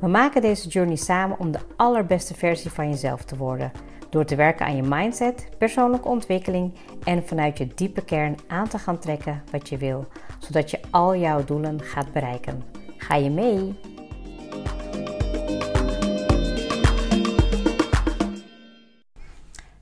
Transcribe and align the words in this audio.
We 0.00 0.08
maken 0.08 0.40
deze 0.42 0.68
journey 0.68 0.96
samen 0.96 1.38
om 1.38 1.50
de 1.50 1.58
allerbeste 1.76 2.34
versie 2.34 2.70
van 2.70 2.88
jezelf 2.88 3.24
te 3.24 3.36
worden. 3.36 3.72
Door 4.10 4.24
te 4.24 4.36
werken 4.36 4.66
aan 4.66 4.76
je 4.76 4.82
mindset, 4.82 5.48
persoonlijke 5.58 6.08
ontwikkeling 6.08 6.74
en 7.04 7.26
vanuit 7.26 7.58
je 7.58 7.66
diepe 7.74 8.04
kern 8.04 8.36
aan 8.46 8.68
te 8.68 8.78
gaan 8.78 8.98
trekken 8.98 9.42
wat 9.50 9.68
je 9.68 9.76
wil, 9.76 10.06
zodat 10.38 10.70
je 10.70 10.80
al 10.90 11.16
jouw 11.16 11.44
doelen 11.44 11.82
gaat 11.82 12.12
bereiken. 12.12 12.62
Ga 12.96 13.14
je 13.14 13.30
mee? 13.30 13.93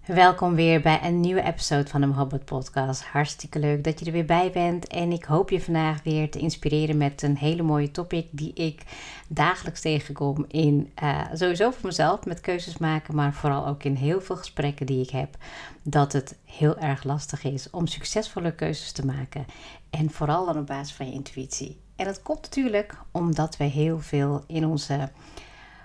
Welkom 0.06 0.55
weer 0.55 0.80
bij 0.80 1.01
een 1.02 1.20
nieuwe 1.20 1.42
episode 1.42 1.88
van 1.88 2.01
de 2.01 2.06
Mohabbat 2.06 2.45
Podcast. 2.45 3.05
Hartstikke 3.05 3.59
leuk 3.59 3.84
dat 3.84 3.98
je 3.98 4.06
er 4.06 4.12
weer 4.12 4.25
bij 4.25 4.51
bent. 4.51 4.87
En 4.87 5.12
ik 5.12 5.25
hoop 5.25 5.51
je 5.51 5.61
vandaag 5.61 6.02
weer 6.02 6.30
te 6.30 6.38
inspireren 6.38 6.97
met 6.97 7.23
een 7.23 7.37
hele 7.37 7.62
mooie 7.62 7.91
topic 7.91 8.27
die 8.30 8.52
ik 8.52 8.83
dagelijks 9.28 9.80
tegenkom 9.80 10.45
in 10.48 10.92
uh, 11.02 11.20
sowieso 11.33 11.70
voor 11.70 11.86
mezelf 11.86 12.25
met 12.25 12.41
keuzes 12.41 12.78
maken, 12.78 13.14
maar 13.14 13.34
vooral 13.34 13.67
ook 13.67 13.83
in 13.83 13.94
heel 13.94 14.20
veel 14.20 14.36
gesprekken 14.36 14.86
die 14.86 15.03
ik 15.03 15.11
heb. 15.11 15.36
Dat 15.83 16.12
het 16.12 16.39
heel 16.44 16.78
erg 16.78 17.05
lastig 17.05 17.44
is 17.44 17.70
om 17.70 17.87
succesvolle 17.87 18.55
keuzes 18.55 18.92
te 18.92 19.06
maken. 19.06 19.47
En 19.91 20.11
vooral 20.11 20.47
dan 20.47 20.59
op 20.59 20.66
basis 20.66 20.94
van 20.94 21.06
je 21.06 21.12
intuïtie. 21.12 21.81
En 21.97 22.05
dat 22.05 22.22
komt 22.22 22.42
natuurlijk 22.42 22.97
omdat 23.11 23.56
we 23.56 23.64
heel 23.64 23.98
veel 24.00 24.44
in 24.47 24.66
onze 24.66 25.11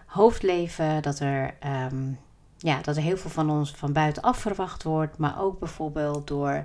hoofd 0.05 0.43
leven, 0.43 1.01
dat 1.01 1.19
er. 1.19 1.53
Um, 1.91 2.17
ja, 2.57 2.81
dat 2.81 2.95
er 2.95 3.01
heel 3.01 3.17
veel 3.17 3.29
van 3.29 3.49
ons 3.49 3.71
van 3.71 3.93
buitenaf 3.93 4.37
verwacht 4.37 4.83
wordt, 4.83 5.17
maar 5.17 5.41
ook 5.41 5.59
bijvoorbeeld 5.59 6.27
door 6.27 6.63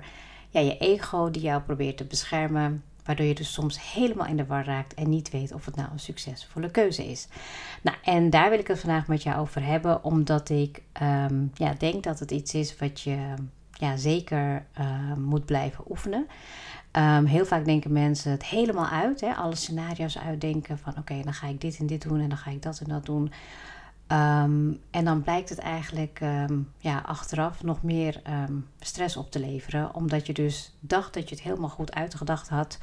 ja, 0.49 0.59
je 0.59 0.77
ego 0.77 1.31
die 1.31 1.41
jou 1.41 1.61
probeert 1.61 1.97
te 1.97 2.03
beschermen, 2.03 2.83
waardoor 3.05 3.25
je 3.25 3.35
dus 3.35 3.53
soms 3.53 3.91
helemaal 3.93 4.27
in 4.27 4.37
de 4.37 4.45
war 4.45 4.65
raakt 4.65 4.93
en 4.93 5.09
niet 5.09 5.29
weet 5.29 5.53
of 5.53 5.65
het 5.65 5.75
nou 5.75 5.89
een 5.91 5.99
succesvolle 5.99 6.71
keuze 6.71 7.05
is. 7.05 7.27
Nou, 7.81 7.97
en 8.03 8.29
daar 8.29 8.49
wil 8.49 8.59
ik 8.59 8.67
het 8.67 8.79
vandaag 8.79 9.07
met 9.07 9.23
jou 9.23 9.39
over 9.39 9.65
hebben, 9.65 10.03
omdat 10.03 10.49
ik 10.49 10.81
um, 11.01 11.51
ja, 11.53 11.73
denk 11.77 12.03
dat 12.03 12.19
het 12.19 12.31
iets 12.31 12.53
is 12.53 12.77
wat 12.77 13.01
je 13.01 13.33
ja, 13.71 13.95
zeker 13.95 14.65
uh, 14.79 15.13
moet 15.17 15.45
blijven 15.45 15.83
oefenen. 15.89 16.27
Um, 16.91 17.25
heel 17.25 17.45
vaak 17.45 17.65
denken 17.65 17.91
mensen 17.91 18.31
het 18.31 18.45
helemaal 18.45 18.87
uit, 18.87 19.21
hè, 19.21 19.33
alle 19.33 19.55
scenario's 19.55 20.17
uitdenken 20.17 20.77
van 20.77 20.97
oké, 20.97 21.21
dan 21.23 21.33
ga 21.33 21.47
ik 21.47 21.61
dit 21.61 21.77
en 21.79 21.87
dit 21.87 22.01
doen 22.01 22.19
en 22.19 22.29
dan 22.29 22.37
ga 22.37 22.51
ik 22.51 22.61
dat 22.61 22.79
en 22.79 22.89
dat 22.89 23.05
doen. 23.05 23.31
Um, 24.07 24.79
en 24.91 25.05
dan 25.05 25.21
blijkt 25.21 25.49
het 25.49 25.57
eigenlijk 25.57 26.19
um, 26.21 26.71
ja, 26.77 27.03
achteraf 27.05 27.63
nog 27.63 27.83
meer 27.83 28.21
um, 28.29 28.67
stress 28.79 29.17
op 29.17 29.31
te 29.31 29.39
leveren. 29.39 29.95
Omdat 29.95 30.27
je 30.27 30.33
dus 30.33 30.75
dacht 30.79 31.13
dat 31.13 31.29
je 31.29 31.35
het 31.35 31.43
helemaal 31.43 31.69
goed 31.69 31.93
uitgedacht 31.93 32.49
had. 32.49 32.77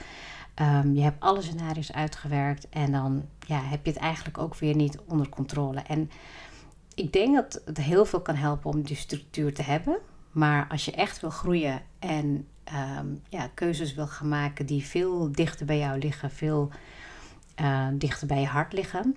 je 0.93 1.01
hebt 1.01 1.21
alle 1.21 1.43
scenario's 1.43 1.93
uitgewerkt. 1.93 2.69
En 2.69 2.93
dan 2.93 3.25
ja, 3.47 3.61
heb 3.62 3.85
je 3.85 3.93
het 3.93 4.01
eigenlijk 4.01 4.39
ook 4.39 4.57
weer 4.57 4.75
niet 4.75 4.99
onder 5.07 5.29
controle. 5.29 5.81
En 5.81 6.11
ik 6.95 7.12
denk 7.12 7.34
dat 7.34 7.62
het 7.65 7.79
heel 7.79 8.05
veel 8.05 8.21
kan 8.21 8.34
helpen 8.34 8.71
om 8.71 8.83
die 8.83 8.97
structuur 8.97 9.55
te 9.55 9.62
hebben. 9.62 9.99
Maar 10.31 10.67
als 10.69 10.84
je 10.84 10.93
echt 10.93 11.21
wil 11.21 11.31
groeien 11.31 11.83
en 11.99 12.47
ja, 13.28 13.50
keuzes 13.55 13.94
wil 13.94 14.06
gaan 14.06 14.28
maken 14.28 14.67
die 14.67 14.84
veel 14.84 15.33
dichter 15.33 15.67
bij 15.67 15.78
jou 15.78 15.99
liggen, 15.99 16.31
veel 16.31 16.71
uh, 17.61 17.87
dichter 17.93 18.27
bij 18.27 18.41
je 18.41 18.47
hart 18.47 18.73
liggen 18.73 19.17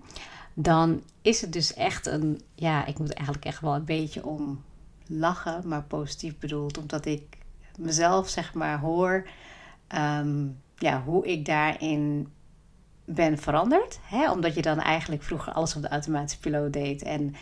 dan 0.54 1.02
is 1.22 1.42
het 1.42 1.54
dus 1.54 1.74
echt 1.74 2.06
een, 2.06 2.42
ja, 2.56 2.86
ik 2.86 3.00
moet 3.00 3.14
eigenlijk 3.14 3.46
echt 3.46 3.62
wel 3.62 3.76
een 3.76 3.86
beetje 3.86 4.26
om 4.26 4.64
lachen, 5.08 5.68
maar 5.68 5.84
positief 5.84 6.38
bedoeld, 6.38 6.78
omdat 6.78 7.06
ik 7.06 7.38
mezelf 7.78 8.30
zeg 8.30 8.54
maar 8.54 8.80
hoor, 8.80 9.28
ehm, 9.88 10.48
ja, 10.78 11.04
hoe 11.04 11.26
ik 11.26 11.46
daarin 11.46 12.28
ben 13.06 13.38
veranderd. 13.38 14.00
Hè? 14.04 14.32
Omdat 14.32 14.56
je 14.56 14.62
dan 14.62 14.80
eigenlijk 14.80 15.24
vroeger 15.24 15.54
alles 15.54 15.76
op 15.76 15.82
de 15.82 15.88
automatische 15.88 16.40
piloot 16.40 16.74
deed 16.74 17.02
en 17.02 17.36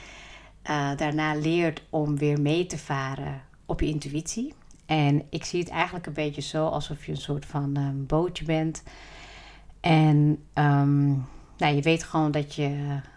uh, 0.70 0.96
daarna 0.96 1.36
leert 1.36 1.84
om 1.90 2.18
weer 2.18 2.42
mee 2.42 2.66
te 2.66 2.78
varen 2.78 3.42
op 3.66 3.80
je 3.80 3.88
intuïtie. 3.88 4.54
En 4.86 5.26
ik 5.30 5.44
zie 5.44 5.60
het 5.60 5.70
eigenlijk 5.70 6.06
een 6.06 6.14
beetje 6.14 6.42
zo 6.42 6.68
alsof 6.68 7.06
je 7.06 7.12
een 7.12 7.18
soort 7.18 7.46
van 7.46 7.78
um, 7.78 8.06
bootje 8.06 8.46
bent. 8.46 8.84
En 9.80 10.44
um, 10.54 11.26
nou, 11.62 11.76
je 11.76 11.82
weet 11.82 12.04
gewoon 12.04 12.32
dat 12.32 12.56
je 12.56 12.70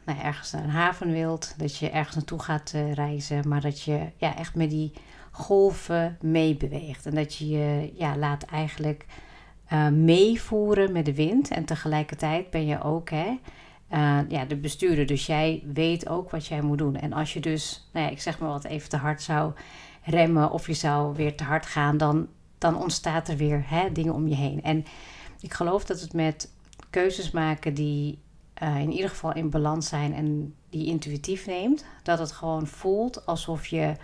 nou, 0.04 0.18
ergens 0.18 0.52
naar 0.52 0.62
een 0.64 0.70
haven 0.70 1.12
wilt, 1.12 1.54
dat 1.56 1.76
je 1.76 1.90
ergens 1.90 2.14
naartoe 2.14 2.38
gaat 2.38 2.72
uh, 2.76 2.92
reizen, 2.92 3.48
maar 3.48 3.60
dat 3.60 3.82
je 3.82 4.00
ja, 4.16 4.36
echt 4.36 4.54
met 4.54 4.70
die 4.70 4.92
golven 5.30 6.18
meebeweegt. 6.20 7.06
En 7.06 7.14
dat 7.14 7.34
je 7.36 7.48
je 7.48 7.92
ja, 7.96 8.16
laat 8.16 8.42
eigenlijk 8.42 9.06
uh, 9.72 9.88
meevoeren 9.88 10.92
met 10.92 11.04
de 11.04 11.14
wind. 11.14 11.48
En 11.48 11.64
tegelijkertijd 11.64 12.50
ben 12.50 12.66
je 12.66 12.82
ook 12.82 13.10
hè, 13.10 13.38
ja, 14.28 14.44
de 14.48 14.56
bestuurder. 14.56 15.06
Dus 15.06 15.26
jij 15.26 15.62
weet 15.72 16.08
ook 16.08 16.30
wat 16.30 16.46
jij 16.46 16.60
moet 16.60 16.78
doen. 16.78 16.96
En 16.96 17.12
als 17.12 17.32
je 17.32 17.40
dus, 17.40 17.88
nou 17.92 18.06
ja, 18.06 18.12
ik 18.12 18.20
zeg 18.20 18.38
maar 18.38 18.48
wat, 18.48 18.64
even 18.64 18.88
te 18.88 18.96
hard 18.96 19.22
zou 19.22 19.52
remmen 20.02 20.50
of 20.50 20.66
je 20.66 20.74
zou 20.74 21.14
weer 21.14 21.36
te 21.36 21.44
hard 21.44 21.66
gaan, 21.66 21.96
dan, 21.96 22.28
dan 22.58 22.82
ontstaat 22.82 23.28
er 23.28 23.36
weer 23.36 23.64
hè, 23.66 23.92
dingen 23.92 24.14
om 24.14 24.28
je 24.28 24.34
heen. 24.34 24.62
En 24.62 24.84
ik 25.40 25.52
geloof 25.52 25.84
dat 25.84 26.00
het 26.00 26.12
met 26.12 26.52
keuzes 26.90 27.30
maken 27.30 27.74
die 27.74 28.22
uh, 28.64 28.80
in 28.80 28.92
ieder 28.92 29.10
geval 29.10 29.34
in 29.34 29.50
balans 29.50 29.88
zijn 29.88 30.14
en 30.14 30.54
die 30.70 30.86
intuïtief 30.86 31.46
neemt, 31.46 31.84
dat 32.02 32.18
het 32.18 32.32
gewoon 32.32 32.66
voelt 32.66 33.26
alsof 33.26 33.66
je 33.66 33.94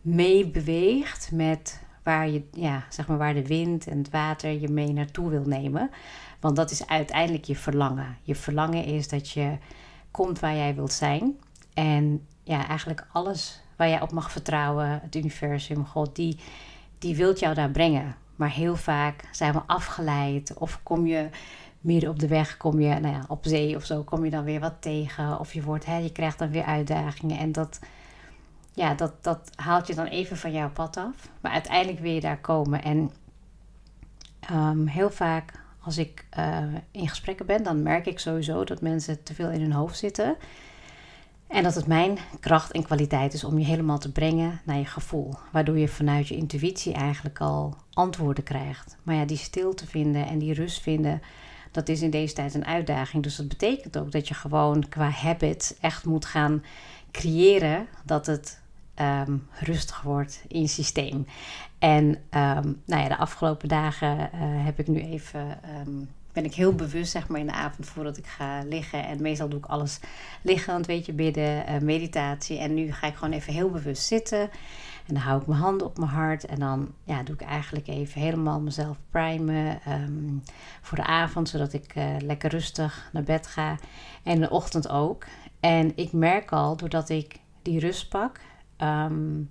meebeweegt 0.00 1.30
met 1.32 1.82
waar, 2.02 2.28
je, 2.28 2.42
ja, 2.52 2.84
zeg 2.88 3.06
maar 3.06 3.18
waar 3.18 3.34
de 3.34 3.46
wind 3.46 3.86
en 3.86 3.98
het 3.98 4.10
water 4.10 4.60
je 4.60 4.68
mee 4.68 4.92
naartoe 4.92 5.30
wil 5.30 5.44
nemen. 5.44 5.90
Want 6.40 6.56
dat 6.56 6.70
is 6.70 6.86
uiteindelijk 6.86 7.44
je 7.44 7.56
verlangen. 7.56 8.16
Je 8.22 8.34
verlangen 8.34 8.84
is 8.84 9.08
dat 9.08 9.30
je 9.30 9.58
komt 10.10 10.40
waar 10.40 10.54
jij 10.54 10.74
wilt 10.74 10.92
zijn. 10.92 11.38
En 11.74 12.26
ja, 12.42 12.68
eigenlijk 12.68 13.06
alles 13.12 13.60
waar 13.76 13.88
jij 13.88 14.00
op 14.00 14.12
mag 14.12 14.30
vertrouwen, 14.32 15.00
het 15.02 15.14
universum, 15.14 15.86
God, 15.86 16.16
die, 16.16 16.38
die 16.98 17.16
wilt 17.16 17.38
jou 17.38 17.54
daar 17.54 17.70
brengen. 17.70 18.16
Maar 18.36 18.50
heel 18.50 18.76
vaak 18.76 19.28
zijn 19.30 19.52
we 19.52 19.60
afgeleid 19.66 20.54
of 20.54 20.80
kom 20.82 21.06
je 21.06 21.28
midden 21.80 22.10
op 22.10 22.18
de 22.18 22.28
weg 22.28 22.56
kom 22.56 22.80
je, 22.80 22.88
nou 22.88 23.14
ja, 23.14 23.24
op 23.28 23.44
zee 23.46 23.76
of 23.76 23.84
zo, 23.84 24.02
kom 24.02 24.24
je 24.24 24.30
dan 24.30 24.44
weer 24.44 24.60
wat 24.60 24.74
tegen. 24.80 25.38
Of 25.38 25.52
je, 25.52 25.62
wordt, 25.62 25.86
hè, 25.86 25.96
je 25.96 26.12
krijgt 26.12 26.38
dan 26.38 26.50
weer 26.50 26.64
uitdagingen. 26.64 27.38
En 27.38 27.52
dat, 27.52 27.80
ja, 28.74 28.94
dat, 28.94 29.12
dat 29.24 29.50
haalt 29.54 29.86
je 29.86 29.94
dan 29.94 30.06
even 30.06 30.36
van 30.36 30.52
jouw 30.52 30.70
pad 30.70 30.96
af. 30.96 31.30
Maar 31.40 31.52
uiteindelijk 31.52 31.98
wil 31.98 32.12
je 32.12 32.20
daar 32.20 32.40
komen. 32.40 32.82
En 32.82 33.10
um, 34.50 34.86
heel 34.86 35.10
vaak 35.10 35.52
als 35.80 35.98
ik 35.98 36.26
uh, 36.38 36.58
in 36.90 37.08
gesprekken 37.08 37.46
ben, 37.46 37.62
dan 37.62 37.82
merk 37.82 38.06
ik 38.06 38.18
sowieso 38.18 38.64
dat 38.64 38.80
mensen 38.80 39.22
te 39.22 39.34
veel 39.34 39.50
in 39.50 39.60
hun 39.60 39.72
hoofd 39.72 39.98
zitten. 39.98 40.36
En 41.46 41.62
dat 41.62 41.74
het 41.74 41.86
mijn 41.86 42.18
kracht 42.40 42.72
en 42.72 42.82
kwaliteit 42.82 43.32
is 43.32 43.44
om 43.44 43.58
je 43.58 43.64
helemaal 43.64 43.98
te 43.98 44.12
brengen 44.12 44.60
naar 44.64 44.76
je 44.76 44.84
gevoel. 44.84 45.34
Waardoor 45.52 45.78
je 45.78 45.88
vanuit 45.88 46.28
je 46.28 46.36
intuïtie 46.36 46.92
eigenlijk 46.92 47.40
al 47.40 47.76
antwoorden 47.92 48.44
krijgt. 48.44 48.96
Maar 49.02 49.14
ja, 49.14 49.24
die 49.24 49.36
stilte 49.36 49.86
vinden 49.86 50.26
en 50.26 50.38
die 50.38 50.54
rust 50.54 50.80
vinden, 50.80 51.22
dat 51.70 51.88
is 51.88 52.02
in 52.02 52.10
deze 52.10 52.34
tijd 52.34 52.54
een 52.54 52.66
uitdaging. 52.66 53.22
Dus 53.22 53.36
dat 53.36 53.48
betekent 53.48 53.98
ook 53.98 54.12
dat 54.12 54.28
je 54.28 54.34
gewoon 54.34 54.88
qua 54.88 55.08
habit 55.08 55.78
echt 55.80 56.04
moet 56.04 56.24
gaan 56.24 56.64
creëren 57.10 57.86
dat 58.04 58.26
het 58.26 58.60
um, 59.00 59.46
rustig 59.60 60.02
wordt 60.02 60.44
in 60.48 60.60
je 60.60 60.66
systeem. 60.66 61.26
En 61.78 62.06
um, 62.06 62.82
nou 62.84 63.02
ja, 63.02 63.08
de 63.08 63.16
afgelopen 63.16 63.68
dagen 63.68 64.16
uh, 64.16 64.64
heb 64.64 64.78
ik 64.78 64.88
nu 64.88 65.00
even. 65.00 65.58
Um, 65.86 66.08
ben 66.32 66.44
ik 66.44 66.54
heel 66.54 66.74
bewust, 66.74 67.10
zeg 67.10 67.28
maar, 67.28 67.40
in 67.40 67.46
de 67.46 67.52
avond 67.52 67.86
voordat 67.86 68.16
ik 68.16 68.26
ga 68.26 68.62
liggen. 68.68 69.06
En 69.06 69.22
meestal 69.22 69.48
doe 69.48 69.58
ik 69.58 69.66
alles 69.66 70.00
liggend, 70.42 70.86
weet 70.86 71.06
je, 71.06 71.12
bidden, 71.12 71.64
uh, 71.68 71.78
meditatie. 71.78 72.58
En 72.58 72.74
nu 72.74 72.92
ga 72.92 73.06
ik 73.06 73.14
gewoon 73.14 73.34
even 73.34 73.52
heel 73.52 73.70
bewust 73.70 74.06
zitten. 74.06 74.50
En 75.06 75.14
dan 75.14 75.22
hou 75.22 75.40
ik 75.40 75.46
mijn 75.46 75.60
handen 75.60 75.86
op 75.86 75.98
mijn 75.98 76.10
hart. 76.10 76.46
En 76.46 76.58
dan 76.58 76.92
ja, 77.04 77.22
doe 77.22 77.34
ik 77.34 77.40
eigenlijk 77.40 77.86
even 77.86 78.20
helemaal 78.20 78.60
mezelf 78.60 78.96
primen 79.10 79.80
um, 79.88 80.42
voor 80.80 80.96
de 80.96 81.04
avond. 81.04 81.48
Zodat 81.48 81.72
ik 81.72 81.96
uh, 81.96 82.16
lekker 82.18 82.50
rustig 82.50 83.08
naar 83.12 83.22
bed 83.22 83.46
ga. 83.46 83.76
En 84.22 84.40
de 84.40 84.50
ochtend 84.50 84.88
ook. 84.88 85.24
En 85.60 85.92
ik 85.96 86.12
merk 86.12 86.52
al, 86.52 86.76
doordat 86.76 87.08
ik 87.08 87.40
die 87.62 87.80
rust 87.80 88.08
pak... 88.08 88.40
Um, 88.78 89.50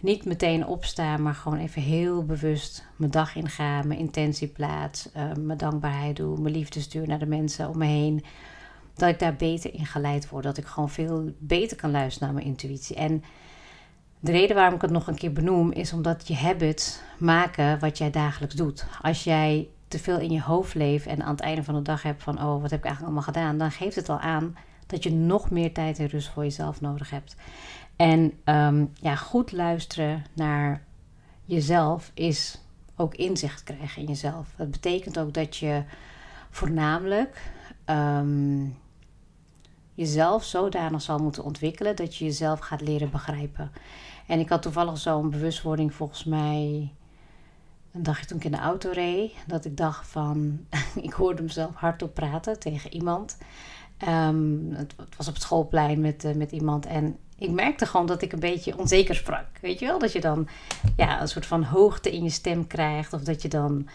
niet 0.00 0.24
meteen 0.24 0.66
opstaan, 0.66 1.22
maar 1.22 1.34
gewoon 1.34 1.58
even 1.58 1.82
heel 1.82 2.24
bewust 2.24 2.86
mijn 2.96 3.10
dag 3.10 3.36
inga, 3.36 3.82
mijn 3.82 3.98
intentie 3.98 4.48
plaats, 4.48 5.08
uh, 5.16 5.32
mijn 5.32 5.58
dankbaarheid 5.58 6.16
doe, 6.16 6.40
mijn 6.40 6.54
liefde 6.54 6.80
stuur 6.80 7.08
naar 7.08 7.18
de 7.18 7.26
mensen 7.26 7.68
om 7.68 7.78
me 7.78 7.86
heen. 7.86 8.24
Dat 8.94 9.08
ik 9.08 9.18
daar 9.18 9.36
beter 9.36 9.74
in 9.74 9.86
geleid 9.86 10.28
word. 10.28 10.44
Dat 10.44 10.56
ik 10.56 10.66
gewoon 10.66 10.90
veel 10.90 11.32
beter 11.38 11.76
kan 11.76 11.90
luisteren 11.90 12.28
naar 12.28 12.36
mijn 12.36 12.46
intuïtie. 12.46 12.96
En 12.96 13.22
De 14.24 14.32
reden 14.32 14.56
waarom 14.56 14.74
ik 14.74 14.82
het 14.82 14.90
nog 14.90 15.06
een 15.06 15.14
keer 15.14 15.32
benoem 15.32 15.72
is 15.72 15.92
omdat 15.92 16.28
je 16.28 16.34
habits 16.34 17.00
maken 17.18 17.78
wat 17.78 17.98
jij 17.98 18.10
dagelijks 18.10 18.54
doet. 18.54 18.86
Als 19.02 19.24
jij 19.24 19.68
te 19.88 19.98
veel 19.98 20.18
in 20.18 20.30
je 20.30 20.40
hoofd 20.42 20.74
leeft 20.74 21.06
en 21.06 21.22
aan 21.22 21.30
het 21.30 21.40
einde 21.40 21.62
van 21.62 21.74
de 21.74 21.82
dag 21.82 22.02
hebt 22.02 22.22
van 22.22 22.42
oh, 22.42 22.60
wat 22.60 22.70
heb 22.70 22.78
ik 22.78 22.84
eigenlijk 22.84 23.02
allemaal 23.02 23.22
gedaan, 23.22 23.58
dan 23.58 23.70
geeft 23.70 23.96
het 23.96 24.08
al 24.08 24.18
aan 24.18 24.56
dat 24.86 25.02
je 25.02 25.12
nog 25.12 25.50
meer 25.50 25.72
tijd 25.72 25.98
en 25.98 26.06
rust 26.06 26.28
voor 26.28 26.42
jezelf 26.42 26.80
nodig 26.80 27.10
hebt. 27.10 27.36
En 27.96 28.32
um, 28.44 28.92
ja, 29.00 29.14
goed 29.16 29.52
luisteren 29.52 30.24
naar 30.32 30.82
jezelf 31.44 32.10
is 32.14 32.60
ook 32.96 33.14
inzicht 33.14 33.62
krijgen 33.64 34.02
in 34.02 34.08
jezelf. 34.08 34.48
Dat 34.56 34.70
betekent 34.70 35.18
ook 35.18 35.32
dat 35.34 35.56
je 35.56 35.82
voornamelijk 36.50 37.50
um, 37.86 38.76
jezelf 39.94 40.44
zodanig 40.44 41.02
zal 41.02 41.18
moeten 41.18 41.44
ontwikkelen 41.44 41.96
dat 41.96 42.16
je 42.16 42.24
jezelf 42.24 42.58
gaat 42.58 42.80
leren 42.80 43.10
begrijpen. 43.10 43.72
En 44.26 44.38
ik 44.38 44.48
had 44.48 44.62
toevallig 44.62 44.98
zo'n 44.98 45.30
bewustwording 45.30 45.94
volgens 45.94 46.24
mij 46.24 46.92
een 47.92 48.02
dagje 48.02 48.26
toen 48.26 48.36
ik 48.36 48.44
in 48.44 48.50
de 48.50 48.58
auto 48.58 48.90
reed. 48.90 49.32
Dat 49.46 49.64
ik 49.64 49.76
dacht 49.76 50.06
van, 50.08 50.66
ik 51.02 51.12
hoorde 51.12 51.42
mezelf 51.42 51.74
hardop 51.74 52.14
praten 52.14 52.58
tegen 52.58 52.92
iemand. 52.94 53.36
Um, 54.08 54.72
het, 54.72 54.94
was 55.16 55.28
op 55.28 55.34
het 55.34 55.42
schoolplein 55.42 56.00
met, 56.00 56.24
uh, 56.24 56.34
met 56.34 56.52
iemand. 56.52 56.86
En 56.86 57.18
ik 57.38 57.50
merkte 57.50 57.86
gewoon 57.86 58.06
dat 58.06 58.22
ik 58.22 58.32
een 58.32 58.40
beetje 58.40 58.78
onzeker 58.78 59.14
sprak. 59.14 59.46
Weet 59.60 59.78
je 59.78 59.86
wel? 59.86 59.98
Dat 59.98 60.12
je 60.12 60.20
dan 60.20 60.48
ja, 60.96 61.20
een 61.20 61.28
soort 61.28 61.46
van 61.46 61.62
hoogte 61.62 62.12
in 62.12 62.22
je 62.22 62.30
stem 62.30 62.66
krijgt. 62.66 63.12
Of 63.12 63.22
dat 63.22 63.42
je 63.42 63.48
dan. 63.48 63.88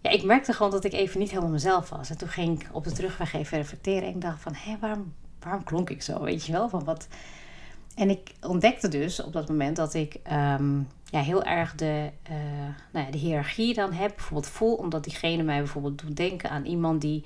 Ja, 0.00 0.10
ik 0.10 0.24
merkte 0.24 0.52
gewoon 0.52 0.70
dat 0.70 0.84
ik 0.84 0.92
even 0.92 1.20
niet 1.20 1.30
helemaal 1.30 1.50
mezelf 1.50 1.88
was. 1.88 2.10
En 2.10 2.18
toen 2.18 2.28
ging 2.28 2.60
ik 2.60 2.68
op 2.72 2.84
de 2.84 2.92
terugweg 2.92 3.32
even 3.32 3.58
reflecteren. 3.58 4.02
En 4.02 4.14
ik 4.14 4.20
dacht 4.20 4.42
van, 4.42 4.52
hé, 4.54 4.76
waarom, 4.80 5.12
waarom 5.40 5.64
klonk 5.64 5.90
ik 5.90 6.02
zo? 6.02 6.22
Weet 6.22 6.46
je 6.46 6.52
wel? 6.52 6.68
Van 6.68 6.84
wat... 6.84 7.08
En 7.94 8.10
ik 8.10 8.32
ontdekte 8.40 8.88
dus 8.88 9.22
op 9.22 9.32
dat 9.32 9.48
moment 9.48 9.76
dat 9.76 9.94
ik 9.94 10.20
um, 10.32 10.88
ja, 11.10 11.20
heel 11.20 11.42
erg 11.42 11.74
de, 11.74 12.10
uh, 12.30 12.36
nou 12.92 13.06
ja, 13.06 13.10
de 13.10 13.18
hiërarchie 13.18 13.74
dan 13.74 13.92
heb. 13.92 14.12
Bijvoorbeeld 14.16 14.52
voel, 14.52 14.74
omdat 14.74 15.04
diegene 15.04 15.42
mij 15.42 15.58
bijvoorbeeld 15.58 16.02
doet 16.02 16.16
denken 16.16 16.50
aan 16.50 16.64
iemand 16.64 17.00
die 17.00 17.24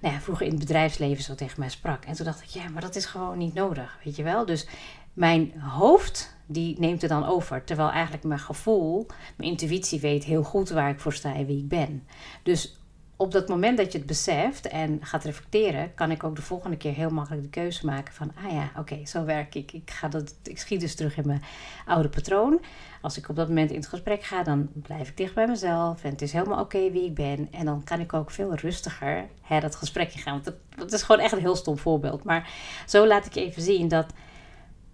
nou 0.00 0.14
ja, 0.14 0.20
vroeger 0.20 0.46
in 0.46 0.50
het 0.52 0.60
bedrijfsleven 0.60 1.24
zo 1.24 1.34
tegen 1.34 1.60
mij 1.60 1.68
sprak. 1.68 2.04
En 2.04 2.14
toen 2.14 2.24
dacht 2.24 2.42
ik, 2.42 2.48
ja, 2.48 2.68
maar 2.68 2.82
dat 2.82 2.96
is 2.96 3.06
gewoon 3.06 3.38
niet 3.38 3.54
nodig, 3.54 3.98
weet 4.04 4.16
je 4.16 4.22
wel. 4.22 4.46
Dus 4.46 4.66
mijn 5.12 5.60
hoofd, 5.60 6.36
die 6.46 6.76
neemt 6.78 7.02
er 7.02 7.08
dan 7.08 7.26
over. 7.26 7.64
Terwijl 7.64 7.90
eigenlijk 7.90 8.24
mijn 8.24 8.40
gevoel, 8.40 9.06
mijn 9.36 9.50
intuïtie 9.50 10.00
weet 10.00 10.24
heel 10.24 10.42
goed 10.42 10.68
waar 10.68 10.90
ik 10.90 11.00
voor 11.00 11.12
sta 11.12 11.34
en 11.34 11.46
wie 11.46 11.58
ik 11.58 11.68
ben. 11.68 12.06
Dus 12.42 12.77
op 13.20 13.32
dat 13.32 13.48
moment 13.48 13.76
dat 13.76 13.92
je 13.92 13.98
het 13.98 14.06
beseft 14.06 14.68
en 14.68 14.98
gaat 15.02 15.24
reflecteren, 15.24 15.94
kan 15.94 16.10
ik 16.10 16.24
ook 16.24 16.36
de 16.36 16.42
volgende 16.42 16.76
keer 16.76 16.92
heel 16.92 17.10
makkelijk 17.10 17.42
de 17.42 17.48
keuze 17.48 17.86
maken 17.86 18.14
van, 18.14 18.32
ah 18.44 18.52
ja, 18.52 18.70
oké, 18.76 19.06
zo 19.06 19.24
werk 19.24 19.54
ik. 19.54 19.72
Ik, 19.72 19.90
ga 19.90 20.08
dat, 20.08 20.34
ik 20.42 20.58
schiet 20.58 20.80
dus 20.80 20.94
terug 20.94 21.16
in 21.16 21.26
mijn 21.26 21.42
oude 21.86 22.08
patroon. 22.08 22.60
Als 23.00 23.18
ik 23.18 23.28
op 23.28 23.36
dat 23.36 23.48
moment 23.48 23.70
in 23.70 23.76
het 23.76 23.86
gesprek 23.88 24.22
ga, 24.22 24.42
dan 24.42 24.68
blijf 24.72 25.08
ik 25.08 25.16
dicht 25.16 25.34
bij 25.34 25.46
mezelf 25.46 26.04
en 26.04 26.10
het 26.10 26.22
is 26.22 26.32
helemaal 26.32 26.60
oké 26.60 26.90
wie 26.90 27.04
ik 27.04 27.14
ben. 27.14 27.48
En 27.50 27.64
dan 27.64 27.84
kan 27.84 28.00
ik 28.00 28.12
ook 28.12 28.30
veel 28.30 28.54
rustiger 28.54 29.26
hè, 29.42 29.60
dat 29.60 29.74
gesprekje 29.74 30.18
gaan. 30.18 30.40
Want 30.42 30.56
dat, 30.76 30.92
is 30.92 31.02
gewoon 31.02 31.20
echt 31.20 31.32
een 31.32 31.38
heel 31.38 31.56
stom 31.56 31.78
voorbeeld. 31.78 32.24
Maar 32.24 32.50
zo 32.86 33.06
laat 33.06 33.26
ik 33.26 33.34
even 33.34 33.62
zien 33.62 33.88
dat 33.88 34.06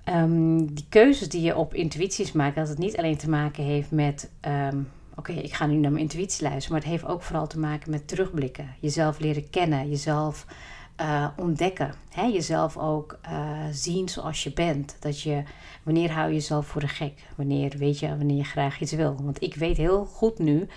um, 0.08 0.74
die 0.74 0.86
keuzes 0.88 1.28
die 1.28 1.42
je 1.42 1.56
op 1.56 1.74
intuïties 1.74 2.32
maakt, 2.32 2.56
dat 2.56 2.68
het 2.68 2.78
niet 2.78 2.96
alleen 2.96 3.16
te 3.16 3.30
maken 3.30 3.64
heeft 3.64 3.90
met. 3.90 4.30
Um, 4.48 4.88
oké, 5.16 5.32
ik 5.32 5.54
ga 5.54 5.66
nu 5.66 5.76
naar 5.76 5.90
mijn 5.90 6.02
intuïtie 6.02 6.42
luisteren, 6.42 6.72
maar 6.72 6.80
het 6.80 6.90
heeft 6.90 7.12
ook 7.12 7.22
vooral 7.22 7.46
te 7.46 7.58
maken 7.58 7.90
met 7.90 8.08
terugblikken. 8.08 8.74
Jezelf 8.80 9.18
leren 9.18 9.50
kennen, 9.50 9.88
jezelf 9.88 10.46
uh, 11.00 11.26
ontdekken. 11.36 11.94
Hè? 12.10 12.22
Jezelf 12.22 12.76
ook 12.76 13.18
uh, 13.24 13.58
zien 13.70 14.08
zoals 14.08 14.42
je 14.42 14.52
bent. 14.52 14.96
Dat 15.00 15.20
je, 15.20 15.42
wanneer 15.82 16.12
hou 16.12 16.28
je 16.28 16.34
jezelf 16.34 16.66
voor 16.66 16.80
de 16.80 16.88
gek? 16.88 17.26
Wanneer 17.36 17.74
weet 17.78 17.98
je 17.98 18.08
wanneer 18.08 18.36
je 18.36 18.44
graag 18.44 18.80
iets 18.80 18.92
wil? 18.92 19.16
Want 19.22 19.42
ik 19.42 19.54
weet 19.54 19.76
heel 19.76 20.04
goed 20.04 20.38
nu 20.38 20.68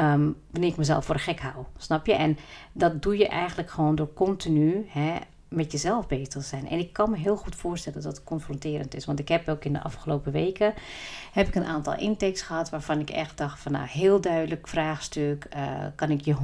um, 0.00 0.36
wanneer 0.50 0.70
ik 0.70 0.76
mezelf 0.76 1.04
voor 1.04 1.14
de 1.14 1.20
gek 1.20 1.40
hou. 1.40 1.64
Snap 1.76 2.06
je? 2.06 2.14
En 2.14 2.38
dat 2.72 3.02
doe 3.02 3.16
je 3.16 3.28
eigenlijk 3.28 3.70
gewoon 3.70 3.94
door 3.94 4.12
continu 4.12 4.86
hè, 4.88 5.14
met 5.48 5.72
jezelf 5.72 6.06
bezig 6.06 6.44
zijn. 6.44 6.68
En 6.68 6.78
ik 6.78 6.92
kan 6.92 7.10
me 7.10 7.16
heel 7.16 7.36
goed 7.36 7.54
voorstellen 7.54 8.02
dat 8.02 8.16
het 8.16 8.24
confronterend 8.24 8.94
is. 8.94 9.04
Want 9.04 9.18
ik 9.18 9.28
heb 9.28 9.48
ook 9.48 9.64
in 9.64 9.72
de 9.72 9.82
afgelopen 9.82 10.32
weken 10.32 10.74
heb 11.32 11.46
ik 11.46 11.54
een 11.54 11.64
aantal 11.64 11.96
intakes 11.96 12.42
gehad 12.42 12.70
waarvan 12.70 13.00
ik 13.00 13.10
echt 13.10 13.38
dacht 13.38 13.60
van 13.60 13.72
nou 13.72 13.86
heel 13.88 14.20
duidelijk 14.20 14.68
vraagstuk. 14.68 15.46
Uh, 15.56 15.84
kan 15.94 16.10
ik 16.10 16.20
je 16.20 16.34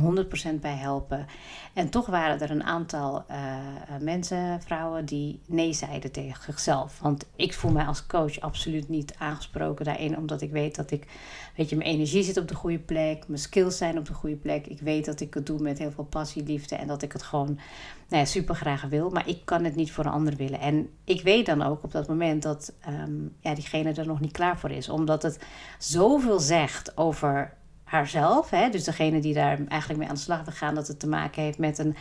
100% 0.57 0.61
bij 0.61 0.77
helpen? 0.77 1.27
En 1.73 1.89
toch 1.89 2.07
waren 2.07 2.41
er 2.41 2.51
een 2.51 2.65
aantal 2.65 3.25
uh, 3.31 3.37
mensen, 4.01 4.63
vrouwen, 4.63 5.05
die 5.05 5.41
nee 5.47 5.73
zeiden 5.73 6.13
tegen 6.13 6.43
zichzelf. 6.45 6.99
Want 6.99 7.27
ik 7.37 7.55
voel 7.55 7.73
mij 7.73 7.85
als 7.85 8.07
coach 8.07 8.41
absoluut 8.41 8.89
niet 8.89 9.15
aangesproken 9.19 9.85
daarin. 9.85 10.17
Omdat 10.17 10.41
ik 10.41 10.51
weet 10.51 10.75
dat 10.75 10.91
ik, 10.91 11.07
weet 11.57 11.71
je, 11.71 11.77
mijn 11.77 11.89
energie 11.89 12.23
zit 12.23 12.37
op 12.37 12.49
de 12.49 12.55
goede 12.55 12.79
plek. 12.79 13.29
Mijn 13.29 13.41
skills 13.41 13.77
zijn 13.77 13.99
op 13.99 14.07
de 14.07 14.15
goede 14.15 14.37
plek. 14.37 14.67
Ik 14.67 14.81
weet 14.81 15.05
dat 15.05 15.21
ik 15.21 15.35
het 15.35 15.47
doe 15.47 15.61
met 15.61 15.79
heel 15.79 15.91
veel 15.91 16.05
passie, 16.05 16.45
liefde. 16.45 16.77
En 16.77 16.87
dat 16.87 17.03
ik 17.03 17.13
het 17.13 17.23
gewoon 17.23 17.59
ja, 18.19 18.25
super 18.25 18.55
graag 18.55 18.82
wil. 18.82 19.11
Maar 19.11 19.29
ik 19.29 19.44
kan 19.44 19.64
het 19.64 19.75
niet 19.75 19.93
voor 19.93 20.05
een 20.05 20.11
ander 20.11 20.37
willen. 20.37 20.61
En 20.61 20.88
ik 21.05 21.23
weet 21.23 21.47
dan 21.47 21.62
ook 21.62 21.85
op 21.85 21.93
dat 21.93 22.09
moment 22.09 22.43
dat 22.43 22.73
um, 22.88 23.37
ja, 23.41 23.55
diegene 23.55 23.93
er 23.93 24.06
nog 24.06 24.20
niet 24.20 24.32
klaar 24.32 24.59
voor 24.59 24.70
is. 24.70 24.88
Omdat 24.88 25.23
het 25.23 25.38
zoveel 25.79 26.41
zegt 26.41 26.97
over 26.97 27.55
haarzelf. 27.85 28.50
Hè? 28.50 28.69
Dus 28.69 28.85
degene 28.85 29.20
die 29.20 29.35
daar 29.35 29.59
eigenlijk 29.69 30.00
mee 30.00 30.09
aan 30.09 30.14
de 30.14 30.20
slag 30.20 30.44
wil 30.44 30.55
gaan. 30.55 30.75
Dat 30.75 30.88
het 30.88 31.00
te 31.00 31.09
maken 31.09 31.43
heeft 31.43 31.59
met 31.59 31.79
een 31.79 31.97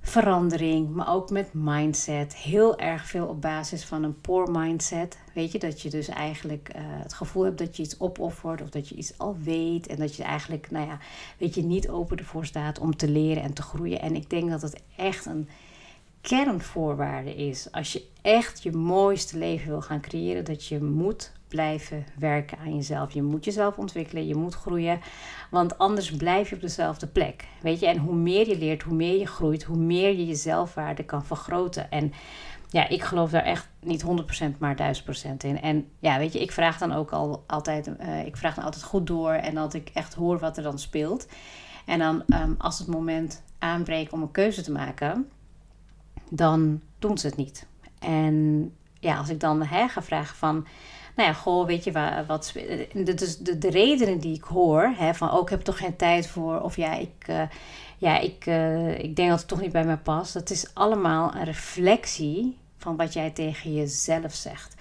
verandering, 0.00 0.94
maar 0.94 1.14
ook 1.14 1.30
met 1.30 1.48
mindset. 1.52 2.36
Heel 2.36 2.78
erg 2.78 3.06
veel 3.06 3.26
op 3.26 3.40
basis 3.40 3.84
van 3.84 4.02
een 4.02 4.20
poor 4.20 4.50
mindset. 4.50 5.18
Weet 5.34 5.52
je, 5.52 5.58
dat 5.58 5.80
je 5.80 5.90
dus 5.90 6.08
eigenlijk 6.08 6.70
uh, 6.76 6.82
het 6.84 7.12
gevoel 7.12 7.44
hebt 7.44 7.58
dat 7.58 7.76
je 7.76 7.82
iets 7.82 8.00
opoffert 8.00 8.62
of 8.62 8.70
dat 8.70 8.88
je 8.88 8.94
iets 8.94 9.18
al 9.18 9.36
weet. 9.42 9.86
En 9.86 9.96
dat 9.96 10.16
je 10.16 10.22
eigenlijk, 10.22 10.70
nou 10.70 10.86
ja, 10.86 10.98
weet 11.38 11.54
je, 11.54 11.62
niet 11.62 11.88
open 11.88 12.16
ervoor 12.16 12.46
staat 12.46 12.78
om 12.78 12.96
te 12.96 13.08
leren 13.08 13.42
en 13.42 13.52
te 13.52 13.62
groeien. 13.62 14.00
En 14.00 14.14
ik 14.14 14.30
denk 14.30 14.50
dat 14.50 14.62
het 14.62 14.82
echt 14.96 15.26
een 15.26 15.48
kernvoorwaarde 16.20 17.34
is. 17.34 17.72
Als 17.72 17.92
je 17.92 18.04
echt 18.22 18.62
je 18.62 18.72
mooiste 18.72 19.38
leven 19.38 19.68
wil 19.68 19.82
gaan 19.82 20.00
creëren, 20.00 20.44
dat 20.44 20.66
je 20.66 20.82
moet 20.82 21.32
blijven 21.48 22.06
werken 22.18 22.58
aan 22.58 22.74
jezelf. 22.74 23.12
Je 23.12 23.22
moet 23.22 23.44
jezelf 23.44 23.76
ontwikkelen, 23.76 24.26
je 24.26 24.34
moet 24.34 24.54
groeien, 24.54 25.00
want 25.50 25.78
anders 25.78 26.10
blijf 26.10 26.48
je 26.48 26.54
op 26.54 26.60
dezelfde 26.60 27.06
plek. 27.06 27.44
Weet 27.62 27.80
je, 27.80 27.86
en 27.86 27.98
hoe 27.98 28.14
meer 28.14 28.48
je 28.48 28.58
leert, 28.58 28.82
hoe 28.82 28.94
meer 28.94 29.18
je 29.18 29.26
groeit, 29.26 29.62
hoe 29.62 29.76
meer 29.76 30.16
je 30.16 30.26
je 30.26 30.34
zelfwaarde 30.34 31.04
kan 31.04 31.24
vergroten. 31.24 31.90
En 31.90 32.12
ja, 32.70 32.88
ik 32.88 33.02
geloof 33.02 33.30
daar 33.30 33.44
echt 33.44 33.68
niet 33.80 34.04
100%, 34.04 34.58
maar 34.58 34.76
1000% 34.76 35.36
in. 35.38 35.60
En 35.60 35.88
ja, 35.98 36.18
weet 36.18 36.32
je, 36.32 36.40
ik 36.40 36.52
vraag 36.52 36.78
dan 36.78 36.92
ook 36.92 37.10
al 37.10 37.44
altijd, 37.46 37.90
uh, 38.00 38.26
ik 38.26 38.36
vraag 38.36 38.54
dan 38.54 38.64
altijd 38.64 38.84
goed 38.84 39.06
door 39.06 39.32
en 39.32 39.54
dat 39.54 39.74
ik 39.74 39.90
echt 39.94 40.14
hoor 40.14 40.38
wat 40.38 40.56
er 40.56 40.62
dan 40.62 40.78
speelt. 40.78 41.26
En 41.86 41.98
dan 41.98 42.22
um, 42.26 42.54
als 42.58 42.78
het 42.78 42.88
moment 42.88 43.42
aanbreekt 43.58 44.12
om 44.12 44.22
een 44.22 44.30
keuze 44.30 44.62
te 44.62 44.72
maken, 44.72 45.28
dan 46.30 46.80
doen 46.98 47.18
ze 47.18 47.26
het 47.26 47.36
niet. 47.36 47.66
En 47.98 48.70
ja, 49.00 49.16
als 49.16 49.28
ik 49.28 49.40
dan 49.40 49.62
hè, 49.62 49.88
ga 49.88 50.02
vragen 50.02 50.36
van, 50.36 50.66
nou 51.18 51.30
ja, 51.30 51.36
goh, 51.36 51.66
weet 51.66 51.84
je 51.84 51.92
wat, 51.92 52.26
wat 52.26 52.52
dus 52.92 53.38
de, 53.38 53.58
de 53.58 53.70
redenen 53.70 54.18
die 54.18 54.34
ik 54.34 54.42
hoor, 54.42 54.92
hè, 54.96 55.14
van 55.14 55.30
ook 55.30 55.42
oh, 55.42 55.50
heb 55.50 55.60
toch 55.60 55.78
geen 55.78 55.96
tijd 55.96 56.26
voor, 56.26 56.60
of 56.60 56.76
ja, 56.76 56.94
ik, 56.94 57.28
uh, 57.28 57.42
ja, 57.98 58.18
ik, 58.18 58.46
uh, 58.46 58.98
ik 58.98 59.16
denk 59.16 59.28
dat 59.28 59.38
het 59.38 59.48
toch 59.48 59.60
niet 59.60 59.72
bij 59.72 59.84
mij 59.84 59.96
past. 59.96 60.32
Dat 60.32 60.50
is 60.50 60.74
allemaal 60.74 61.34
een 61.34 61.44
reflectie 61.44 62.56
van 62.76 62.96
wat 62.96 63.12
jij 63.12 63.30
tegen 63.30 63.74
jezelf 63.74 64.34
zegt. 64.34 64.74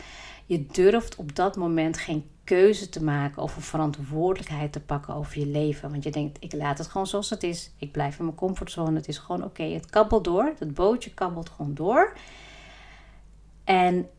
Je 0.45 0.65
durft 0.65 1.15
op 1.15 1.35
dat 1.35 1.55
moment 1.55 1.97
geen 1.97 2.29
keuze 2.43 2.89
te 2.89 3.03
maken 3.03 3.41
of 3.41 3.55
een 3.55 3.61
verantwoordelijkheid 3.61 4.71
te 4.71 4.79
pakken 4.79 5.13
over 5.13 5.39
je 5.39 5.47
leven. 5.47 5.91
Want 5.91 6.03
je 6.03 6.11
denkt, 6.11 6.37
ik 6.39 6.53
laat 6.53 6.77
het 6.77 6.87
gewoon 6.87 7.07
zoals 7.07 7.29
het 7.29 7.43
is. 7.43 7.71
Ik 7.77 7.91
blijf 7.91 8.19
in 8.19 8.25
mijn 8.25 8.37
comfortzone. 8.37 8.95
Het 8.95 9.07
is 9.07 9.17
gewoon 9.17 9.43
oké. 9.43 9.63
Het 9.63 9.89
kabbelt 9.89 10.23
door. 10.23 10.53
Het 10.59 10.73
bootje 10.73 11.13
kabbelt 11.13 11.49
gewoon 11.49 11.73
door. 11.73 12.17
En 13.63 14.09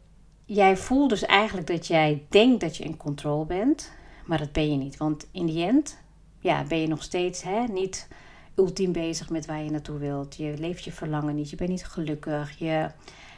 jij 0.49 0.77
voelt 0.77 1.11
dus 1.11 1.23
eigenlijk 1.23 1.67
dat 1.67 1.87
jij 1.87 2.27
denkt 2.29 2.61
dat 2.61 2.77
je 2.77 2.85
in 2.85 2.97
controle 2.97 3.45
bent, 3.45 3.93
maar 4.27 4.39
dat 4.39 4.53
ben 4.53 4.71
je 4.71 4.77
niet. 4.77 4.97
Want 4.97 5.29
in 5.33 5.47
die 5.47 5.65
end 5.65 5.99
ja, 6.41 6.65
ben 6.65 6.81
je 6.81 6.87
nog 6.87 7.03
steeds 7.03 7.43
hè, 7.43 7.65
niet 7.65 8.09
ultiem 8.55 8.93
bezig 8.93 9.31
met 9.31 9.47
waar 9.47 9.63
je 9.63 9.71
naartoe 9.71 9.99
wilt. 9.99 10.37
Je 10.37 10.55
leeft 10.59 10.85
je 10.85 10.93
verlangen 10.93 11.35
niet, 11.35 11.51
je 11.51 11.57
bent 11.57 11.71
niet 11.71 11.85
gelukkig, 11.85 12.59
je 12.59 12.91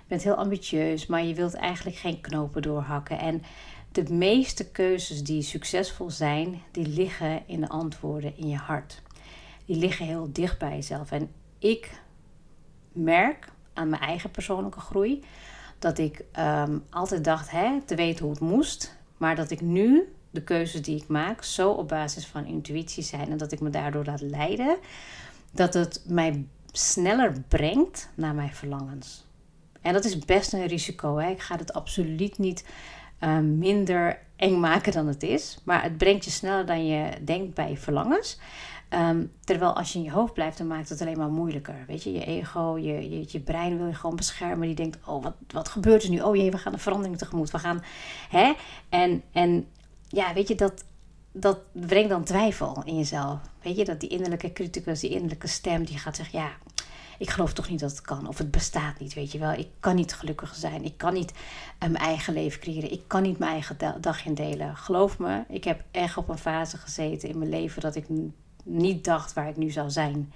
bent 0.07 0.23
heel 0.23 0.35
ambitieus, 0.35 1.07
maar 1.07 1.25
je 1.25 1.35
wilt 1.35 1.55
eigenlijk 1.55 1.97
geen 1.97 2.21
knopen 2.21 2.63
doorhakken. 2.63 3.19
En 3.19 3.43
de 3.93 4.13
meeste 4.13 4.71
keuzes 4.71 5.23
die 5.23 5.43
succesvol 5.43 6.11
zijn, 6.11 6.63
die 6.71 6.87
liggen 6.87 7.43
in 7.47 7.61
de 7.61 7.69
antwoorden 7.69 8.37
in 8.37 8.49
je 8.49 8.57
hart. 8.57 9.03
Die 9.65 9.77
liggen 9.77 10.07
heel 10.07 10.29
dicht 10.33 10.59
bij 10.59 10.75
jezelf. 10.75 11.11
En 11.11 11.31
ik 11.59 12.01
merk 12.93 13.49
aan 13.73 13.89
mijn 13.89 14.03
eigen 14.03 14.31
persoonlijke 14.31 14.81
groei 14.81 15.23
dat 15.81 15.99
ik 15.99 16.25
um, 16.39 16.85
altijd 16.91 17.25
dacht 17.25 17.51
hè, 17.51 17.81
te 17.85 17.95
weten 17.95 18.25
hoe 18.25 18.35
het 18.35 18.43
moest. 18.43 18.99
Maar 19.17 19.37
dat 19.37 19.51
ik 19.51 19.61
nu 19.61 20.13
de 20.31 20.43
keuzes 20.43 20.83
die 20.83 20.97
ik 20.97 21.09
maak 21.09 21.43
zo 21.43 21.71
op 21.71 21.89
basis 21.89 22.27
van 22.27 22.45
intuïtie 22.45 23.03
zijn 23.03 23.31
en 23.31 23.37
dat 23.37 23.53
ik 23.53 23.61
me 23.61 23.71
daardoor 23.71 24.05
laat 24.05 24.21
leiden, 24.21 24.77
dat 25.51 25.75
het 25.75 26.03
mij 26.07 26.45
sneller 26.73 27.41
brengt 27.49 28.09
naar 28.15 28.35
mijn 28.35 28.55
verlangens. 28.55 29.25
En 29.81 29.93
dat 29.93 30.05
is 30.05 30.19
best 30.19 30.53
een 30.53 30.67
risico. 30.67 31.17
Hè? 31.17 31.31
Ik 31.31 31.41
ga 31.41 31.57
het 31.57 31.73
absoluut 31.73 32.39
niet 32.39 32.65
uh, 33.21 33.39
minder 33.39 34.19
eng 34.37 34.61
maken 34.61 34.93
dan 34.93 35.07
het 35.07 35.23
is. 35.23 35.59
Maar 35.65 35.83
het 35.83 35.99
brengt 35.99 36.25
je 36.25 36.31
sneller 36.31 36.67
dan 36.67 36.87
je 36.87 37.11
denkt 37.25 37.55
bij 37.55 37.77
verlangens. 37.77 38.39
Ehm, 38.91 39.25
terwijl 39.45 39.73
als 39.73 39.93
je 39.93 39.99
in 39.99 40.05
je 40.05 40.11
hoofd 40.11 40.33
blijft, 40.33 40.59
dan 40.59 40.67
maakt 40.67 40.89
het 40.89 41.01
alleen 41.01 41.19
maar 41.19 41.31
moeilijker. 41.31 41.85
Weet 41.87 42.03
je, 42.03 42.13
je 42.13 42.25
ego, 42.25 42.79
je, 42.79 43.11
je, 43.11 43.25
je 43.29 43.41
brein 43.41 43.77
wil 43.77 43.87
je 43.87 43.95
gewoon 43.95 44.17
beschermen. 44.17 44.67
Die 44.67 44.77
denkt, 44.77 44.99
oh, 45.07 45.23
wat, 45.23 45.35
wat 45.49 45.69
gebeurt 45.69 46.03
er 46.03 46.11
nu? 46.11 46.21
Oh 46.21 46.37
jee, 46.37 46.51
we 46.51 46.59
gaan 46.59 46.73
een 46.73 46.79
verandering 46.79 47.19
tegemoet. 47.19 47.51
We 47.51 47.59
gaan, 47.59 47.85
hè? 48.29 48.53
En, 48.89 49.23
en 49.33 49.67
ja, 50.09 50.33
weet 50.35 50.49
je, 50.49 50.55
dat, 50.55 50.85
dat 51.33 51.59
brengt 51.73 52.09
dan 52.09 52.25
twijfel 52.25 52.83
in 52.85 52.97
jezelf. 52.97 53.39
Weet 53.63 53.77
je, 53.77 53.85
dat 53.85 54.01
die 54.01 54.09
innerlijke 54.09 54.53
criticus, 54.53 55.01
die 55.01 55.11
innerlijke 55.11 55.49
stem, 55.49 55.85
die 55.85 55.99
gaat 55.99 56.17
zeggen, 56.17 56.39
ja, 56.39 56.51
ik 57.19 57.31
geloof 57.31 57.53
toch 57.53 57.69
niet 57.69 57.81
dat 57.81 57.91
het 57.91 58.01
kan. 58.01 58.29
Of 58.29 58.39
het 58.39 58.51
bestaat 58.51 58.99
niet, 58.99 59.15
weet 59.15 59.33
je 59.33 59.39
wel. 59.39 59.53
Ik 59.53 59.69
kan 59.81 59.95
niet 59.95 60.15
gelukkig 60.15 60.55
zijn. 60.55 60.85
Ik 60.85 60.97
kan 60.97 61.15
niet 61.15 61.31
uh, 61.31 61.39
mijn 61.79 61.97
eigen 61.97 62.33
leven 62.33 62.61
creëren. 62.61 62.93
Ik 62.93 63.03
kan 63.07 63.23
niet 63.23 63.39
mijn 63.39 63.53
eigen 63.53 63.77
dag 64.01 64.25
indelen. 64.25 64.77
Geloof 64.77 65.19
me, 65.19 65.43
ik 65.49 65.65
heb 65.65 65.83
echt 65.91 66.17
op 66.17 66.29
een 66.29 66.39
fase 66.39 66.77
gezeten 66.77 67.29
in 67.29 67.39
mijn 67.39 67.51
leven 67.51 67.81
dat 67.81 67.95
ik 67.95 68.09
niet 68.65 69.05
dacht 69.05 69.33
waar 69.33 69.49
ik 69.49 69.57
nu 69.57 69.71
zou 69.71 69.91
zijn. 69.91 70.33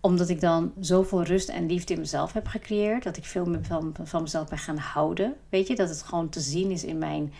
Omdat 0.00 0.28
ik 0.28 0.40
dan 0.40 0.72
zoveel 0.80 1.22
rust 1.22 1.48
en 1.48 1.66
liefde 1.66 1.94
in 1.94 2.00
mezelf 2.00 2.32
heb 2.32 2.46
gecreëerd. 2.46 3.02
Dat 3.02 3.16
ik 3.16 3.24
veel 3.24 3.44
meer 3.44 3.64
van, 3.64 3.94
van 4.02 4.22
mezelf 4.22 4.48
ben 4.48 4.58
gaan 4.58 4.76
houden. 4.76 5.34
Weet 5.48 5.66
je, 5.66 5.74
dat 5.74 5.88
het 5.88 6.02
gewoon 6.02 6.28
te 6.28 6.40
zien 6.40 6.70
is 6.70 6.84
in 6.84 6.98
mijn, 6.98 7.32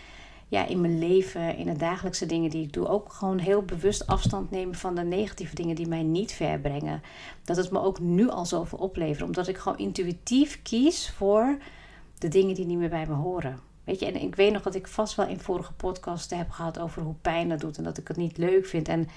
ja, 0.47 0.65
in 0.65 0.81
mijn 0.81 0.99
leven, 0.99 1.57
in 1.57 1.65
de 1.65 1.77
dagelijkse 1.77 2.25
dingen 2.25 2.49
die 2.49 2.63
ik 2.63 2.73
doe. 2.73 2.87
Ook 2.87 3.13
gewoon 3.13 3.37
heel 3.37 3.61
bewust 3.61 4.07
afstand 4.07 4.51
nemen 4.51 4.75
van 4.75 4.95
de 4.95 5.03
negatieve 5.03 5.55
dingen 5.55 5.75
die 5.75 5.87
mij 5.87 6.03
niet 6.03 6.31
ver 6.31 6.59
brengen. 6.59 7.01
Dat 7.43 7.57
het 7.57 7.71
me 7.71 7.81
ook 7.81 7.99
nu 7.99 8.29
al 8.29 8.45
zoveel 8.45 8.79
oplevert. 8.79 9.21
Omdat 9.21 9.47
ik 9.47 9.57
gewoon 9.57 9.77
intuïtief 9.77 10.59
kies 10.63 11.09
voor 11.09 11.57
de 12.17 12.27
dingen 12.27 12.55
die 12.55 12.65
niet 12.65 12.77
meer 12.77 12.89
bij 12.89 13.05
me 13.07 13.13
horen. 13.13 13.59
Weet 13.85 13.99
je, 13.99 14.05
en 14.05 14.21
ik 14.21 14.35
weet 14.35 14.53
nog 14.53 14.61
dat 14.61 14.75
ik 14.75 14.87
vast 14.87 15.15
wel 15.15 15.27
in 15.27 15.39
vorige 15.39 15.73
podcasten 15.73 16.37
heb 16.37 16.49
gehad 16.49 16.79
over 16.79 17.01
hoe 17.01 17.15
pijn 17.21 17.49
dat 17.49 17.59
doet 17.59 17.77
en 17.77 17.83
dat 17.83 17.97
ik 17.97 18.07
het 18.07 18.17
niet 18.17 18.37
leuk 18.37 18.65
vind. 18.65 18.87
En 18.87 19.07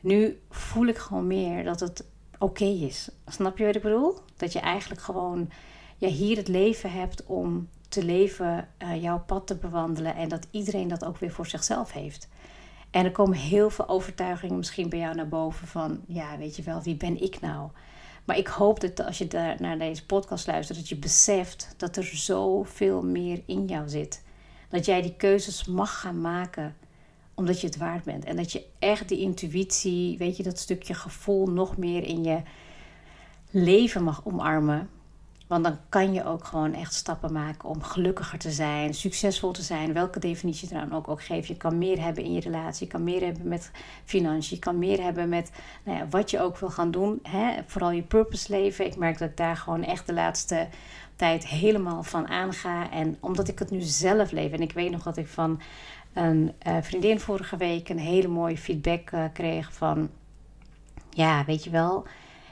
nu 0.00 0.40
voel 0.50 0.86
ik 0.86 0.98
gewoon 0.98 1.26
meer 1.26 1.64
dat 1.64 1.80
het 1.80 2.04
oké 2.38 2.64
is. 2.64 3.10
Snap 3.26 3.58
je 3.58 3.64
wat 3.64 3.74
ik 3.74 3.82
bedoel? 3.82 4.18
Dat 4.36 4.52
je 4.52 4.60
eigenlijk 4.60 5.00
gewoon 5.00 5.50
ja, 5.96 6.08
hier 6.08 6.36
het 6.36 6.48
leven 6.48 6.92
hebt 6.92 7.26
om 7.26 7.68
te 7.88 8.04
leven, 8.04 8.68
uh, 8.78 9.02
jouw 9.02 9.22
pad 9.26 9.46
te 9.46 9.56
bewandelen 9.56 10.14
en 10.14 10.28
dat 10.28 10.46
iedereen 10.50 10.88
dat 10.88 11.04
ook 11.04 11.18
weer 11.18 11.32
voor 11.32 11.46
zichzelf 11.46 11.92
heeft. 11.92 12.28
En 12.90 13.04
er 13.04 13.12
komen 13.12 13.36
heel 13.36 13.70
veel 13.70 13.88
overtuigingen 13.88 14.56
misschien 14.56 14.88
bij 14.88 14.98
jou 14.98 15.14
naar 15.14 15.28
boven 15.28 15.66
van, 15.66 16.00
ja, 16.06 16.38
weet 16.38 16.56
je 16.56 16.62
wel, 16.62 16.82
wie 16.82 16.96
ben 16.96 17.22
ik 17.22 17.40
nou? 17.40 17.70
Maar 18.24 18.38
ik 18.38 18.46
hoop 18.46 18.80
dat 18.80 19.04
als 19.06 19.18
je 19.18 19.26
daar 19.26 19.56
naar 19.60 19.78
deze 19.78 20.06
podcast 20.06 20.46
luistert, 20.46 20.78
dat 20.78 20.88
je 20.88 20.96
beseft 20.96 21.74
dat 21.76 21.96
er 21.96 22.04
zoveel 22.04 23.02
meer 23.02 23.42
in 23.46 23.66
jou 23.66 23.88
zit. 23.88 24.22
Dat 24.68 24.84
jij 24.84 25.02
die 25.02 25.16
keuzes 25.16 25.64
mag 25.64 26.00
gaan 26.00 26.20
maken 26.20 26.76
omdat 27.40 27.60
je 27.60 27.66
het 27.66 27.76
waard 27.76 28.04
bent. 28.04 28.24
En 28.24 28.36
dat 28.36 28.52
je 28.52 28.64
echt 28.78 29.08
die 29.08 29.18
intuïtie, 29.18 30.18
weet 30.18 30.36
je, 30.36 30.42
dat 30.42 30.58
stukje 30.58 30.94
gevoel 30.94 31.46
nog 31.46 31.76
meer 31.76 32.04
in 32.04 32.24
je 32.24 32.42
leven 33.50 34.02
mag 34.02 34.20
omarmen. 34.24 34.88
Want 35.46 35.64
dan 35.64 35.78
kan 35.88 36.12
je 36.12 36.24
ook 36.24 36.44
gewoon 36.44 36.74
echt 36.74 36.94
stappen 36.94 37.32
maken 37.32 37.68
om 37.68 37.82
gelukkiger 37.82 38.38
te 38.38 38.50
zijn, 38.50 38.94
succesvol 38.94 39.52
te 39.52 39.62
zijn. 39.62 39.92
Welke 39.92 40.18
definitie 40.18 40.68
je 40.68 40.74
dan 40.74 40.92
ook, 40.92 41.08
ook 41.08 41.22
geeft. 41.22 41.48
Je 41.48 41.56
kan 41.56 41.78
meer 41.78 42.02
hebben 42.02 42.24
in 42.24 42.32
je 42.32 42.40
relatie, 42.40 42.86
je 42.86 42.92
kan 42.92 43.04
meer 43.04 43.24
hebben 43.24 43.48
met 43.48 43.70
financiën, 44.04 44.56
je 44.56 44.62
kan 44.62 44.78
meer 44.78 45.02
hebben 45.02 45.28
met 45.28 45.50
nou 45.84 45.98
ja, 45.98 46.08
wat 46.08 46.30
je 46.30 46.40
ook 46.40 46.58
wil 46.58 46.70
gaan 46.70 46.90
doen. 46.90 47.18
Hè? 47.22 47.52
Vooral 47.66 47.90
je 47.90 48.02
purpose 48.02 48.52
leven. 48.52 48.86
Ik 48.86 48.96
merk 48.96 49.18
dat 49.18 49.28
ik 49.28 49.36
daar 49.36 49.56
gewoon 49.56 49.84
echt 49.84 50.06
de 50.06 50.12
laatste 50.12 50.68
tijd 51.16 51.46
helemaal 51.46 52.02
van 52.02 52.28
aanga. 52.28 52.90
En 52.90 53.16
omdat 53.20 53.48
ik 53.48 53.58
het 53.58 53.70
nu 53.70 53.80
zelf 53.80 54.30
leef. 54.30 54.52
En 54.52 54.60
ik 54.60 54.72
weet 54.72 54.90
nog 54.90 55.02
dat 55.02 55.16
ik 55.16 55.28
van 55.28 55.60
een 56.12 56.52
uh, 56.66 56.76
vriendin 56.80 57.20
vorige 57.20 57.56
week 57.56 57.88
een 57.88 57.98
hele 57.98 58.28
mooie 58.28 58.58
feedback 58.58 59.10
uh, 59.10 59.24
kreeg 59.32 59.72
van... 59.72 60.10
Ja, 61.10 61.44
weet 61.44 61.64
je 61.64 61.70
wel, 61.70 62.06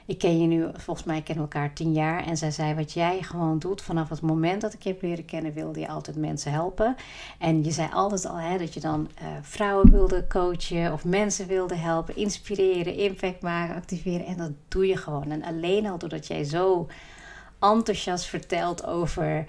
ik 0.09 0.19
ken 0.19 0.41
je 0.41 0.47
nu, 0.47 0.67
volgens 0.77 1.07
mij 1.07 1.23
kennen 1.23 1.45
we 1.45 1.53
elkaar 1.53 1.73
tien 1.73 1.93
jaar. 1.93 2.27
En 2.27 2.37
zij 2.37 2.51
zei, 2.51 2.75
wat 2.75 2.93
jij 2.93 3.23
gewoon 3.23 3.59
doet 3.59 3.83
vanaf 3.83 4.09
het 4.09 4.21
moment 4.21 4.61
dat 4.61 4.73
ik 4.73 4.83
je 4.83 4.89
heb 4.89 5.03
leren 5.03 5.25
kennen, 5.25 5.53
wilde 5.53 5.81
je 5.81 5.89
altijd 5.89 6.17
mensen 6.17 6.53
helpen. 6.53 6.97
En 7.39 7.65
je 7.65 7.71
zei 7.71 7.89
altijd 7.93 8.27
al 8.27 8.37
hè, 8.37 8.59
dat 8.59 8.75
je 8.75 8.81
dan 8.81 9.09
uh, 9.23 9.29
vrouwen 9.41 9.91
wilde 9.91 10.27
coachen 10.27 10.93
of 10.93 11.05
mensen 11.05 11.47
wilde 11.47 11.75
helpen, 11.75 12.17
inspireren, 12.17 12.95
impact 12.95 13.43
maken, 13.43 13.75
activeren. 13.75 14.27
En 14.27 14.37
dat 14.37 14.53
doe 14.69 14.87
je 14.87 14.97
gewoon. 14.97 15.31
En 15.31 15.45
alleen 15.45 15.87
al 15.87 15.99
doordat 15.99 16.27
jij 16.27 16.45
zo 16.45 16.87
enthousiast 17.61 18.27
vertelt 18.27 18.87
over 18.87 19.45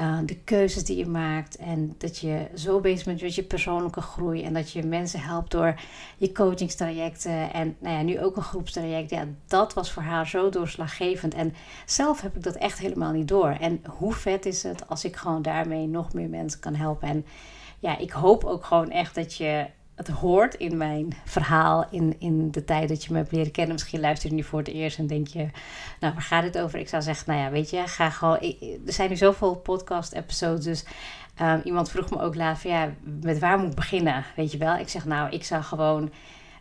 uh, 0.00 0.18
de 0.24 0.36
keuzes 0.36 0.84
die 0.84 0.96
je 0.96 1.06
maakt. 1.06 1.56
En 1.56 1.94
dat 1.98 2.18
je 2.18 2.46
zo 2.54 2.80
bezig 2.80 3.04
bent 3.04 3.22
met 3.22 3.34
je 3.34 3.42
persoonlijke 3.42 4.00
groei. 4.00 4.42
En 4.42 4.54
dat 4.54 4.70
je 4.70 4.82
mensen 4.82 5.20
helpt 5.20 5.50
door 5.50 5.80
je 6.16 6.32
coachingstrajecten. 6.32 7.52
En 7.52 7.76
nou 7.78 7.96
ja, 7.96 8.02
nu 8.02 8.20
ook 8.20 8.36
een 8.36 8.42
groepstraject. 8.42 9.10
Ja, 9.10 9.24
dat 9.46 9.74
was 9.74 9.92
voor 9.92 10.02
haar 10.02 10.26
zo 10.26 10.48
doorslaggevend. 10.48 11.34
En 11.34 11.54
zelf 11.86 12.20
heb 12.20 12.36
ik 12.36 12.42
dat 12.42 12.54
echt 12.54 12.78
helemaal 12.78 13.12
niet 13.12 13.28
door. 13.28 13.50
En 13.60 13.82
hoe 13.88 14.12
vet 14.12 14.46
is 14.46 14.62
het 14.62 14.88
als 14.88 15.04
ik 15.04 15.16
gewoon 15.16 15.42
daarmee 15.42 15.86
nog 15.86 16.12
meer 16.12 16.28
mensen 16.28 16.60
kan 16.60 16.74
helpen. 16.74 17.08
En 17.08 17.26
ja, 17.78 17.98
ik 17.98 18.10
hoop 18.10 18.44
ook 18.44 18.64
gewoon 18.64 18.90
echt 18.90 19.14
dat 19.14 19.34
je 19.34 19.66
het 19.94 20.08
hoort 20.08 20.54
in 20.54 20.76
mijn 20.76 21.16
verhaal, 21.24 21.86
in, 21.90 22.16
in 22.18 22.50
de 22.50 22.64
tijd 22.64 22.88
dat 22.88 23.04
je 23.04 23.12
me 23.12 23.18
hebt 23.18 23.32
leren 23.32 23.52
kennen. 23.52 23.72
Misschien 23.72 24.00
luister 24.00 24.28
je 24.28 24.34
nu 24.34 24.42
voor 24.42 24.58
het 24.58 24.68
eerst 24.68 24.98
en 24.98 25.06
denk 25.06 25.26
je, 25.26 25.48
nou, 26.00 26.12
waar 26.12 26.22
gaat 26.22 26.42
het 26.42 26.58
over? 26.58 26.78
Ik 26.78 26.88
zou 26.88 27.02
zeggen, 27.02 27.32
nou 27.32 27.44
ja, 27.44 27.50
weet 27.50 27.70
je, 27.70 27.82
ga 27.86 28.10
gewoon. 28.10 28.38
er 28.86 28.92
zijn 28.92 29.10
nu 29.10 29.16
zoveel 29.16 29.54
podcast-episodes, 29.54 30.64
dus 30.64 30.84
um, 31.42 31.60
iemand 31.64 31.90
vroeg 31.90 32.10
me 32.10 32.20
ook 32.20 32.34
laat 32.34 32.58
van, 32.58 32.70
ja, 32.70 32.92
met 33.20 33.38
waar 33.38 33.58
moet 33.58 33.70
ik 33.70 33.74
beginnen? 33.74 34.24
Weet 34.36 34.52
je 34.52 34.58
wel? 34.58 34.76
Ik 34.76 34.88
zeg, 34.88 35.04
nou, 35.04 35.30
ik 35.30 35.44
zou 35.44 35.62
gewoon, 35.62 36.10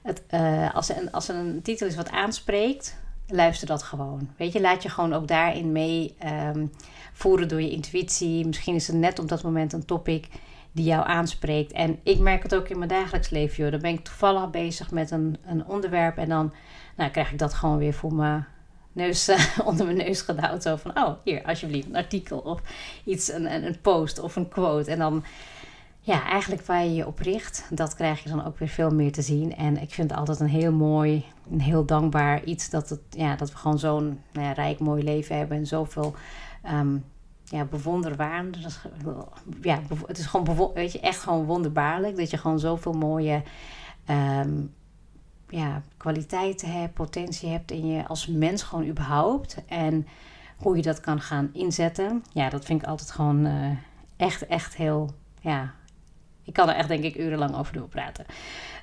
het, 0.02 0.24
uh, 0.32 0.76
als, 0.76 0.90
er 0.90 0.98
een, 0.98 1.12
als 1.12 1.28
een 1.28 1.60
titel 1.64 1.88
is 1.88 1.96
wat 1.96 2.10
aanspreekt, 2.10 2.98
luister 3.28 3.68
dat 3.68 3.84
gewoon. 3.84 4.30
Weet 4.38 4.54
je, 4.54 4.62
laat 4.62 4.84
je 4.84 4.90
gewoon 4.90 5.14
ook 5.14 5.28
daarin 5.28 5.72
mee 5.72 6.16
um, 6.56 6.72
voeren 7.14 7.48
door 7.48 7.62
je 7.62 7.72
intuïtie. 7.72 8.46
Misschien 8.46 8.76
is 8.76 8.88
het 8.88 8.96
net 8.96 9.20
op 9.20 9.28
dat 9.28 9.44
moment 9.44 9.74
een 9.74 9.86
topic 9.86 10.28
die 10.74 10.86
jou 10.86 11.08
aanspreekt. 11.08 11.72
En 11.72 12.00
ik 12.04 12.20
merk 12.20 12.44
het 12.44 12.56
ook 12.56 12.70
in 12.70 12.78
mijn 12.78 12.90
dagelijks 12.90 13.30
leven, 13.30 13.64
joh. 13.64 13.72
Dan 13.72 13.82
ben 13.82 13.94
ik 13.94 14.04
toevallig 14.04 14.50
bezig 14.50 14.92
met 14.92 15.12
een, 15.12 15.38
een 15.46 15.66
onderwerp 15.66 16.18
en 16.18 16.30
dan 16.30 16.54
nou, 16.98 17.12
krijg 17.12 17.32
ik 17.32 17.40
dat 17.40 17.54
gewoon 17.54 17.78
weer 17.78 17.94
voor 17.94 18.14
mijn 18.14 18.46
neus, 18.92 19.32
onder 19.66 19.86
mijn 19.86 19.98
neus 19.98 20.22
gedouwd. 20.22 20.62
Zo 20.62 20.76
van, 20.76 20.98
oh, 20.98 21.10
hier, 21.24 21.44
alsjeblieft, 21.44 21.88
een 21.88 21.96
artikel 21.96 22.38
of 22.38 22.62
iets, 23.04 23.32
een, 23.32 23.66
een, 23.66 23.82
post 23.82 24.20
of 24.20 24.36
een 24.36 24.48
quote. 24.48 24.92
En 24.92 25.00
dan, 25.00 25.24
ja, 26.00 26.26
eigenlijk 26.26 26.66
waar 26.66 26.84
je 26.84 26.94
je 26.94 27.08
op 27.08 27.20
richt, 27.20 27.66
dat 27.70 27.96
krijg 27.96 28.24
je 28.24 28.30
dan 28.30 28.46
ook 28.46 28.60
weer 28.60 28.68
veel 28.68 28.90
meer 28.90 29.12
te 29.12 29.22
zien. 29.22 29.56
En 29.56 29.82
ik 29.82 29.92
vind 29.92 30.10
het 30.10 30.20
altijd 30.20 30.40
een 30.40 30.48
heel 30.48 30.72
mooi, 30.72 31.26
een 31.52 31.62
heel 31.62 31.86
dankbaar 31.86 32.44
iets 32.44 32.70
dat, 32.70 32.90
het, 32.90 33.02
ja, 33.10 33.36
dat 33.36 33.52
we 33.52 33.58
gewoon 33.58 33.80
zo'n 33.80 34.20
nou 34.32 34.48
ja, 34.48 34.52
rijk, 34.52 34.80
mooi 34.80 35.04
leven 35.04 35.38
hebben 35.38 35.58
en 35.58 35.68
zoveel... 35.68 36.16
Um, 36.72 37.04
ja, 37.54 37.66
bewonderwaardig. 37.66 38.88
Ja, 39.62 39.80
het 40.08 40.18
is 40.18 40.26
gewoon 40.26 40.72
weet 40.74 40.92
je, 40.92 41.00
echt 41.00 41.20
gewoon 41.20 41.46
wonderbaarlijk 41.46 42.18
dat 42.18 42.30
je 42.30 42.38
gewoon 42.38 42.60
zoveel 42.60 42.94
mooie 42.94 43.42
um, 44.10 44.74
ja, 45.50 45.82
kwaliteiten 45.98 46.72
hebt, 46.72 46.94
potentie 46.94 47.50
hebt 47.50 47.72
in 47.72 47.88
je 47.88 48.08
als 48.08 48.28
mens 48.28 48.64
gewoon 48.64 48.88
überhaupt. 48.88 49.58
En 49.68 50.08
hoe 50.58 50.76
je 50.76 50.82
dat 50.82 51.00
kan 51.00 51.22
gaan 51.22 51.50
inzetten. 51.54 52.24
Ja, 52.32 52.50
dat 52.50 52.66
vind 52.66 52.82
ik 52.82 52.88
altijd 52.88 53.12
gewoon 53.12 53.46
uh, 53.46 53.70
echt, 54.18 54.48
echt 54.48 54.76
heel. 54.76 55.14
Ja, 55.42 55.74
ik 56.44 56.54
kan 56.54 56.70
er 56.70 56.76
echt 56.76 56.88
denk 56.88 57.04
ik 57.04 57.18
urenlang 57.18 57.56
over 57.56 57.74
doorpraten. 57.74 58.26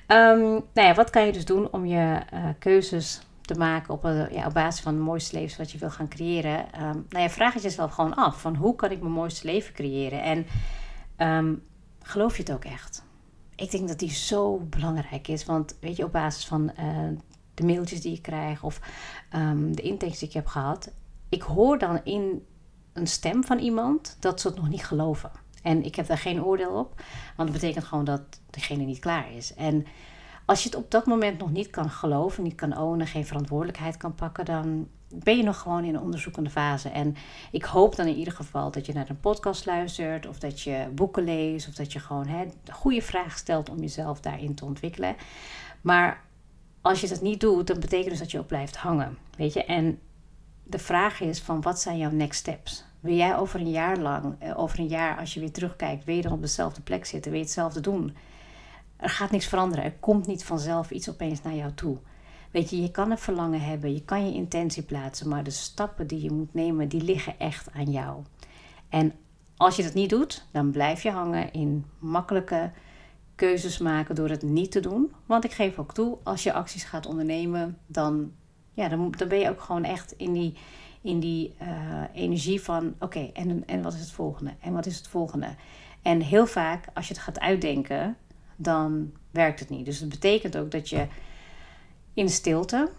Um, 0.07 0.39
nou 0.73 0.87
ja, 0.87 0.93
wat 0.93 1.09
kan 1.09 1.25
je 1.25 1.31
dus 1.31 1.45
doen 1.45 1.71
om 1.71 1.85
je 1.85 2.19
uh, 2.33 2.43
keuzes 2.59 3.21
te 3.53 3.59
maken 3.59 3.93
op, 3.93 4.03
een, 4.03 4.33
ja, 4.33 4.45
op 4.45 4.53
basis 4.53 4.81
van 4.81 4.93
het 4.93 5.03
mooiste 5.03 5.35
leven 5.35 5.57
wat 5.57 5.71
je 5.71 5.77
wil 5.77 5.89
gaan 5.89 6.07
creëren. 6.07 6.57
Um, 6.81 7.05
nou 7.09 7.23
ja, 7.23 7.29
vraag 7.29 7.53
het 7.53 7.63
jezelf 7.63 7.91
gewoon 7.91 8.15
af 8.15 8.41
van 8.41 8.55
hoe 8.55 8.75
kan 8.75 8.91
ik 8.91 8.99
mijn 8.99 9.13
mooiste 9.13 9.45
leven 9.45 9.73
creëren? 9.73 10.21
En 10.23 10.45
um, 11.27 11.63
geloof 12.01 12.37
je 12.37 12.43
het 12.43 12.51
ook 12.51 12.65
echt? 12.65 13.03
Ik 13.55 13.71
denk 13.71 13.87
dat 13.87 13.99
die 13.99 14.11
zo 14.11 14.57
belangrijk 14.57 15.27
is, 15.27 15.45
want 15.45 15.77
weet 15.79 15.95
je, 15.95 16.03
op 16.03 16.11
basis 16.11 16.45
van 16.45 16.71
uh, 16.79 17.17
de 17.53 17.63
mailtjes 17.63 18.01
die 18.01 18.15
ik 18.15 18.21
krijg 18.21 18.63
of 18.63 18.79
um, 19.35 19.75
de 19.75 19.81
intakes 19.81 20.19
die 20.19 20.27
ik 20.27 20.33
heb 20.33 20.47
gehad, 20.47 20.91
ik 21.29 21.41
hoor 21.41 21.77
dan 21.77 21.99
in 22.03 22.45
een 22.93 23.07
stem 23.07 23.43
van 23.43 23.59
iemand 23.59 24.17
dat 24.19 24.41
ze 24.41 24.47
het 24.47 24.57
nog 24.57 24.69
niet 24.69 24.85
geloven. 24.85 25.31
En 25.61 25.83
ik 25.83 25.95
heb 25.95 26.07
daar 26.07 26.17
geen 26.17 26.43
oordeel 26.43 26.71
op, 26.71 27.01
want 27.35 27.51
dat 27.51 27.59
betekent 27.59 27.85
gewoon 27.85 28.05
dat 28.05 28.21
degene 28.49 28.83
niet 28.83 28.99
klaar 28.99 29.31
is. 29.31 29.53
En 29.53 29.85
als 30.51 30.63
je 30.63 30.69
het 30.69 30.77
op 30.77 30.91
dat 30.91 31.05
moment 31.05 31.39
nog 31.39 31.51
niet 31.51 31.69
kan 31.69 31.89
geloven, 31.89 32.43
niet 32.43 32.55
kan 32.55 32.77
ownen, 32.77 33.07
geen 33.07 33.25
verantwoordelijkheid 33.25 33.97
kan 33.97 34.15
pakken, 34.15 34.45
dan 34.45 34.87
ben 35.09 35.37
je 35.37 35.43
nog 35.43 35.59
gewoon 35.59 35.83
in 35.83 35.95
een 35.95 36.01
onderzoekende 36.01 36.49
fase. 36.49 36.89
En 36.89 37.15
ik 37.51 37.63
hoop 37.63 37.95
dan 37.95 38.07
in 38.07 38.15
ieder 38.15 38.33
geval 38.33 38.71
dat 38.71 38.85
je 38.85 38.93
naar 38.93 39.09
een 39.09 39.19
podcast 39.19 39.65
luistert, 39.65 40.27
of 40.27 40.39
dat 40.39 40.61
je 40.61 40.87
boeken 40.95 41.23
leest, 41.23 41.67
of 41.67 41.73
dat 41.73 41.93
je 41.93 41.99
gewoon 41.99 42.27
hè, 42.27 42.45
goede 42.71 43.01
vragen 43.01 43.39
stelt 43.39 43.69
om 43.69 43.79
jezelf 43.79 44.19
daarin 44.19 44.55
te 44.55 44.65
ontwikkelen. 44.65 45.15
Maar 45.81 46.21
als 46.81 47.01
je 47.01 47.07
dat 47.07 47.21
niet 47.21 47.39
doet, 47.39 47.67
dan 47.67 47.79
betekent 47.79 48.09
dus 48.09 48.19
dat 48.19 48.31
je 48.31 48.39
ook 48.39 48.47
blijft 48.47 48.75
hangen. 48.77 49.17
Weet 49.37 49.53
je? 49.53 49.65
En 49.65 49.99
de 50.63 50.79
vraag 50.79 51.21
is 51.21 51.39
van 51.39 51.61
wat 51.61 51.79
zijn 51.81 51.97
jouw 51.97 52.11
next 52.11 52.39
steps? 52.39 52.85
Wil 52.99 53.15
jij 53.15 53.37
over 53.37 53.59
een 53.59 53.71
jaar 53.71 53.97
lang, 53.97 54.35
eh, 54.39 54.59
over 54.59 54.79
een 54.79 54.87
jaar 54.87 55.17
als 55.17 55.33
je 55.33 55.39
weer 55.39 55.51
terugkijkt, 55.51 56.03
weer 56.03 56.21
dan 56.21 56.31
op 56.31 56.41
dezelfde 56.41 56.81
plek 56.81 57.05
zitten, 57.05 57.31
wil 57.31 57.39
je 57.39 57.45
hetzelfde 57.45 57.79
doen? 57.79 58.15
Er 59.01 59.09
gaat 59.09 59.31
niks 59.31 59.45
veranderen. 59.45 59.83
Er 59.83 59.95
komt 59.99 60.27
niet 60.27 60.43
vanzelf 60.43 60.91
iets 60.91 61.09
opeens 61.09 61.41
naar 61.41 61.55
jou 61.55 61.73
toe. 61.73 61.97
Weet 62.51 62.69
je, 62.69 62.81
je 62.81 62.91
kan 62.91 63.11
een 63.11 63.17
verlangen 63.17 63.61
hebben, 63.61 63.93
je 63.93 64.03
kan 64.05 64.25
je 64.25 64.33
intentie 64.33 64.83
plaatsen, 64.83 65.29
maar 65.29 65.43
de 65.43 65.51
stappen 65.51 66.07
die 66.07 66.21
je 66.21 66.31
moet 66.31 66.53
nemen, 66.53 66.87
die 66.87 67.03
liggen 67.03 67.39
echt 67.39 67.71
aan 67.73 67.91
jou. 67.91 68.23
En 68.89 69.13
als 69.57 69.75
je 69.75 69.83
dat 69.83 69.93
niet 69.93 70.09
doet, 70.09 70.45
dan 70.51 70.71
blijf 70.71 71.03
je 71.03 71.11
hangen 71.11 71.53
in 71.53 71.85
makkelijke 71.99 72.71
keuzes 73.35 73.77
maken 73.77 74.15
door 74.15 74.29
het 74.29 74.41
niet 74.41 74.71
te 74.71 74.79
doen. 74.79 75.11
Want 75.25 75.43
ik 75.43 75.51
geef 75.51 75.77
ook 75.77 75.93
toe, 75.93 76.17
als 76.23 76.43
je 76.43 76.53
acties 76.53 76.83
gaat 76.83 77.05
ondernemen, 77.05 77.77
dan, 77.85 78.31
ja, 78.73 78.87
dan, 78.87 79.11
dan 79.17 79.27
ben 79.27 79.39
je 79.39 79.49
ook 79.49 79.61
gewoon 79.61 79.83
echt 79.83 80.11
in 80.17 80.33
die, 80.33 80.53
in 81.01 81.19
die 81.19 81.55
uh, 81.61 81.67
energie 82.13 82.61
van: 82.61 82.95
oké, 82.99 83.29
en, 83.33 83.67
en 83.67 83.81
wat 83.81 83.93
is 83.93 83.99
het 83.99 84.11
volgende? 84.11 84.53
En 84.59 84.73
wat 84.73 84.85
is 84.85 84.97
het 84.97 85.07
volgende? 85.07 85.55
En 86.01 86.21
heel 86.21 86.47
vaak, 86.47 86.85
als 86.93 87.07
je 87.07 87.13
het 87.13 87.23
gaat 87.23 87.39
uitdenken, 87.39 88.17
dan 88.61 89.11
werkt 89.31 89.59
het 89.59 89.69
niet. 89.69 89.85
Dus 89.85 89.99
het 89.99 90.09
betekent 90.09 90.57
ook 90.57 90.71
dat 90.71 90.89
je 90.89 91.07
in 92.13 92.29
stilte 92.29 92.89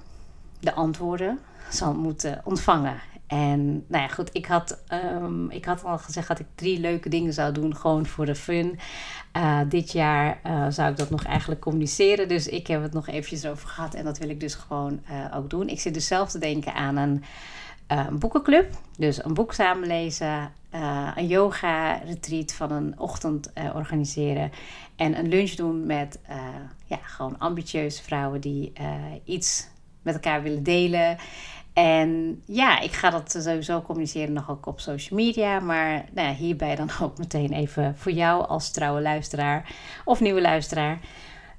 de 0.61 0.73
antwoorden 0.73 1.38
zal 1.71 1.95
moeten 1.95 2.40
ontvangen. 2.45 3.00
En 3.26 3.85
nou 3.87 4.02
ja, 4.02 4.09
goed, 4.09 4.31
ik 4.33 4.47
had, 4.47 4.83
um, 5.23 5.50
ik 5.50 5.64
had 5.64 5.85
al 5.85 5.99
gezegd 5.99 6.28
dat 6.28 6.38
ik 6.38 6.47
drie 6.54 6.81
leuke 6.81 7.09
dingen 7.09 7.33
zou 7.33 7.52
doen, 7.52 7.76
gewoon 7.76 8.07
voor 8.07 8.26
de 8.26 8.35
fun. 8.35 8.78
Uh, 9.37 9.61
dit 9.69 9.92
jaar 9.92 10.40
uh, 10.47 10.66
zou 10.69 10.90
ik 10.90 10.97
dat 10.97 11.11
nog 11.11 11.25
eigenlijk 11.25 11.61
communiceren. 11.61 12.28
Dus 12.28 12.49
ik 12.49 12.66
heb 12.66 12.83
het 12.83 12.92
nog 12.92 13.09
eventjes 13.09 13.47
over 13.47 13.69
gehad 13.69 13.95
en 13.95 14.04
dat 14.04 14.19
wil 14.19 14.28
ik 14.28 14.40
dus 14.40 14.54
gewoon 14.54 15.00
uh, 15.11 15.37
ook 15.37 15.50
doen. 15.50 15.69
Ik 15.69 15.81
zit 15.81 15.95
dus 15.95 16.07
zelf 16.07 16.31
te 16.31 16.38
denken 16.38 16.75
aan 16.75 16.97
een, 16.97 17.25
een 17.87 18.19
boekenclub. 18.19 18.75
Dus 18.99 19.25
een 19.25 19.35
boek 19.35 19.53
samenlezen, 19.53 20.53
een 21.15 21.27
yoga-retreat 21.27 22.53
van 22.53 22.73
een 22.73 22.99
ochtend 22.99 23.53
organiseren. 23.75 24.51
En 24.97 25.19
een 25.19 25.29
lunch 25.29 25.51
doen 25.51 25.87
met 25.87 26.19
ja, 26.87 26.99
gewoon 27.03 27.39
ambitieuze 27.39 28.03
vrouwen 28.03 28.41
die 28.41 28.73
iets 29.25 29.69
met 30.03 30.15
elkaar 30.15 30.43
willen 30.43 30.62
delen. 30.62 31.17
En 31.73 32.43
ja, 32.47 32.81
ik 32.81 32.93
ga 32.93 33.11
dat 33.11 33.37
sowieso 33.39 33.83
communiceren 33.83 34.33
nog 34.33 34.51
ook 34.51 34.67
op 34.67 34.81
social 34.81 35.19
media. 35.19 35.61
Maar 35.61 36.05
nou 36.12 36.29
ja, 36.29 36.35
hierbij 36.35 36.77
dan 36.77 36.91
ook 37.03 37.19
meteen 37.19 37.53
even 37.53 37.97
voor 37.97 38.12
jou 38.12 38.47
als 38.47 38.71
trouwe 38.71 39.01
luisteraar 39.01 39.75
of 40.05 40.21
nieuwe 40.21 40.41
luisteraar. 40.41 41.01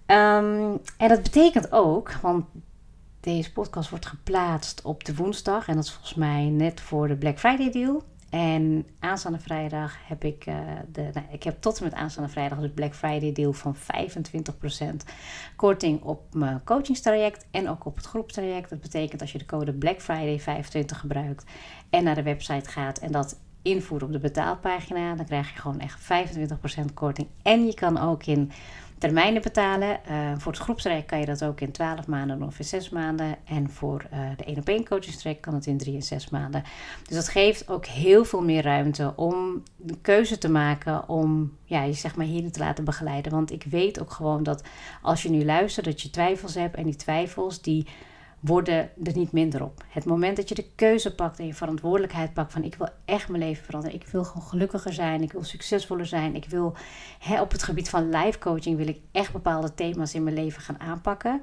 Um, 0.07 0.79
en 0.97 1.07
dat 1.07 1.23
betekent 1.23 1.71
ook, 1.71 2.11
want 2.21 2.45
deze 3.23 3.51
podcast 3.51 3.89
wordt 3.89 4.05
geplaatst 4.05 4.81
op 4.81 5.03
de 5.03 5.15
woensdag. 5.15 5.67
En 5.67 5.75
dat 5.75 5.83
is 5.83 5.91
volgens 5.91 6.13
mij 6.13 6.43
net 6.43 6.81
voor 6.81 7.07
de 7.07 7.15
Black 7.15 7.39
Friday 7.39 7.71
deal. 7.71 8.03
En 8.29 8.87
aanstaande 8.99 9.39
vrijdag 9.39 10.07
heb 10.07 10.23
ik, 10.23 10.45
uh, 10.45 10.55
de, 10.91 11.09
nou, 11.13 11.25
ik 11.31 11.43
heb 11.43 11.61
tot 11.61 11.77
en 11.77 11.83
met 11.83 11.93
aanstaande 11.93 12.29
vrijdag 12.29 12.59
de 12.59 12.69
Black 12.69 12.95
Friday 12.95 13.31
deal 13.31 13.53
van 13.53 13.75
25% 13.75 13.79
korting 15.55 16.01
op 16.01 16.33
mijn 16.33 16.63
coachingstraject 16.63 17.45
en 17.51 17.69
ook 17.69 17.85
op 17.85 17.95
het 17.95 18.05
groepstraject. 18.05 18.69
Dat 18.69 18.81
betekent 18.81 19.21
als 19.21 19.31
je 19.31 19.37
de 19.37 19.45
code 19.45 19.73
Black 19.73 20.01
Friday 20.01 20.39
25 20.39 20.99
gebruikt 20.99 21.45
en 21.89 22.03
naar 22.03 22.15
de 22.15 22.23
website 22.23 22.69
gaat 22.69 22.99
en 22.99 23.11
dat 23.11 23.39
invoert 23.63 24.03
op 24.03 24.11
de 24.11 24.19
betaalpagina, 24.19 25.15
dan 25.15 25.25
krijg 25.25 25.53
je 25.53 25.59
gewoon 25.59 25.79
echt 25.79 25.99
25% 26.01 26.93
korting. 26.93 27.27
En 27.41 27.65
je 27.65 27.73
kan 27.73 27.99
ook 27.99 28.25
in 28.25 28.51
termijnen 29.03 29.41
betalen. 29.41 29.99
Uh, 30.09 30.31
voor 30.37 30.51
het 30.51 30.61
groepstraject 30.61 31.05
kan 31.05 31.19
je 31.19 31.25
dat 31.25 31.43
ook 31.43 31.61
in 31.61 31.71
12 31.71 32.07
maanden 32.07 32.43
of 32.43 32.59
in 32.59 32.65
6 32.65 32.89
maanden. 32.89 33.35
En 33.45 33.69
voor 33.69 34.05
uh, 34.13 34.19
de 34.37 34.43
1 34.43 34.57
op 34.57 34.67
1 34.67 34.85
coachingstraject 34.85 35.41
kan 35.41 35.53
het 35.53 35.65
in 35.65 35.77
3 35.77 35.95
en 35.95 36.01
6 36.01 36.29
maanden. 36.29 36.63
Dus 37.07 37.15
dat 37.15 37.29
geeft 37.29 37.69
ook 37.69 37.85
heel 37.85 38.25
veel 38.25 38.41
meer 38.41 38.63
ruimte 38.63 39.13
om 39.15 39.63
de 39.75 39.97
keuze 40.01 40.37
te 40.37 40.49
maken 40.49 41.09
om 41.09 41.57
ja, 41.65 41.83
je 41.83 41.93
zeg 41.93 42.15
maar 42.15 42.25
hierin 42.25 42.51
te 42.51 42.59
laten 42.59 42.83
begeleiden. 42.83 43.31
Want 43.31 43.51
ik 43.51 43.63
weet 43.63 44.01
ook 44.01 44.11
gewoon 44.11 44.43
dat 44.43 44.63
als 45.01 45.23
je 45.23 45.29
nu 45.29 45.45
luistert, 45.45 45.85
dat 45.85 46.01
je 46.01 46.09
twijfels 46.09 46.55
hebt. 46.55 46.75
En 46.75 46.83
die 46.83 46.95
twijfels 46.95 47.61
die 47.61 47.87
worden 48.43 48.89
er 49.03 49.15
niet 49.15 49.31
minder 49.31 49.63
op. 49.63 49.83
Het 49.87 50.05
moment 50.05 50.35
dat 50.35 50.49
je 50.49 50.55
de 50.55 50.65
keuze 50.75 51.15
pakt 51.15 51.39
en 51.39 51.45
je 51.45 51.53
verantwoordelijkheid 51.53 52.33
pakt 52.33 52.51
van 52.51 52.63
ik 52.63 52.75
wil 52.75 52.89
echt 53.05 53.29
mijn 53.29 53.43
leven 53.43 53.65
veranderen. 53.65 53.99
Ik 53.99 54.07
wil 54.07 54.23
gewoon 54.23 54.47
gelukkiger 54.47 54.93
zijn. 54.93 55.21
Ik 55.21 55.31
wil 55.31 55.43
succesvoller 55.43 56.05
zijn. 56.05 56.35
Ik 56.35 56.45
wil 56.45 56.75
hè, 57.19 57.41
op 57.41 57.51
het 57.51 57.63
gebied 57.63 57.89
van 57.89 58.09
life 58.09 58.39
coaching 58.39 58.77
wil 58.77 58.87
ik 58.87 58.99
echt 59.11 59.31
bepaalde 59.31 59.73
thema's 59.73 60.13
in 60.13 60.23
mijn 60.23 60.35
leven 60.35 60.61
gaan 60.61 60.79
aanpakken. 60.79 61.41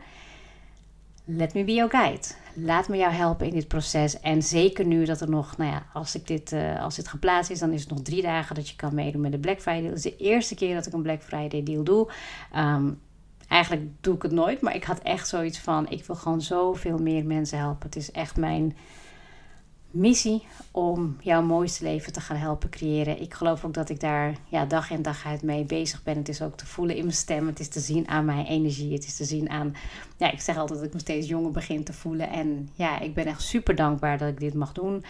Let 1.25 1.55
me 1.55 1.65
be 1.65 1.73
your 1.73 1.91
guide. 1.91 2.27
Laat 2.55 2.89
me 2.89 2.97
jou 2.97 3.13
helpen 3.13 3.47
in 3.47 3.53
dit 3.53 3.69
proces. 3.69 4.21
En 4.21 4.43
zeker 4.43 4.87
nu 4.87 5.05
dat 5.05 5.21
er 5.21 5.31
nog, 5.31 5.57
nou 5.57 5.71
ja, 5.71 5.87
als, 5.93 6.15
ik 6.15 6.27
dit, 6.27 6.53
uh, 6.53 6.83
als 6.83 6.97
dit 6.97 7.09
geplaatst 7.09 7.51
is, 7.51 7.59
dan 7.59 7.73
is 7.73 7.81
het 7.81 7.91
nog 7.91 8.03
drie 8.03 8.23
dagen 8.23 8.55
dat 8.55 8.69
je 8.69 8.77
kan 8.77 8.95
meedoen 8.95 9.21
met 9.21 9.33
de 9.33 9.39
Black 9.39 9.61
Friday. 9.61 9.89
Dat 9.89 9.97
is 9.97 10.03
de 10.03 10.17
eerste 10.17 10.55
keer 10.55 10.75
dat 10.75 10.87
ik 10.87 10.93
een 10.93 11.03
Black 11.03 11.23
Friday 11.23 11.63
deal 11.63 11.85
doe. 11.85 12.11
Um, 12.57 13.01
Eigenlijk 13.51 13.91
doe 14.01 14.15
ik 14.15 14.23
het 14.23 14.33
nooit, 14.33 14.61
maar 14.61 14.75
ik 14.75 14.85
had 14.85 14.99
echt 14.99 15.29
zoiets 15.29 15.59
van: 15.59 15.89
ik 15.89 16.05
wil 16.05 16.17
gewoon 16.17 16.43
zoveel 16.43 16.99
meer 16.99 17.25
mensen 17.25 17.59
helpen. 17.59 17.87
Het 17.87 17.97
is 17.97 18.11
echt 18.11 18.37
mijn 18.37 18.77
missie 19.91 20.47
om 20.71 21.17
jouw 21.21 21.43
mooiste 21.43 21.85
leven 21.85 22.13
te 22.13 22.21
gaan 22.21 22.37
helpen 22.37 22.71
creëren. 22.71 23.21
Ik 23.21 23.35
geloof 23.35 23.65
ook 23.65 23.75
dat 23.75 23.89
ik 23.89 24.01
daar 24.01 24.35
ja, 24.49 24.65
dag 24.65 24.91
in 24.91 25.03
dag 25.03 25.27
uit 25.27 25.43
mee 25.43 25.65
bezig 25.65 26.03
ben. 26.03 26.17
Het 26.17 26.29
is 26.29 26.43
ook 26.43 26.57
te 26.57 26.67
voelen 26.67 26.97
in 26.97 27.03
mijn 27.03 27.15
stem. 27.15 27.47
Het 27.47 27.61
is 27.61 27.69
te 27.69 27.81
zien 27.81 28.09
aan 28.09 28.25
mijn 28.25 28.47
energie. 28.47 28.93
Het 28.93 29.05
is 29.05 29.17
te 29.17 29.25
zien 29.25 29.51
aan. 29.51 29.75
Ja, 30.17 30.31
ik 30.31 30.41
zeg 30.41 30.57
altijd 30.57 30.79
dat 30.79 30.89
ik 30.89 30.95
me 30.95 31.01
steeds 31.01 31.29
jonger 31.29 31.51
begin 31.51 31.85
te 31.85 31.93
voelen. 31.93 32.31
En 32.31 32.69
ja, 32.75 33.01
ik 33.01 33.15
ben 33.15 33.27
echt 33.27 33.43
super 33.43 33.75
dankbaar 33.75 34.19
dat 34.19 34.29
ik 34.29 34.41
dit 34.41 34.55
mag 34.55 34.73
doen. 34.73 35.05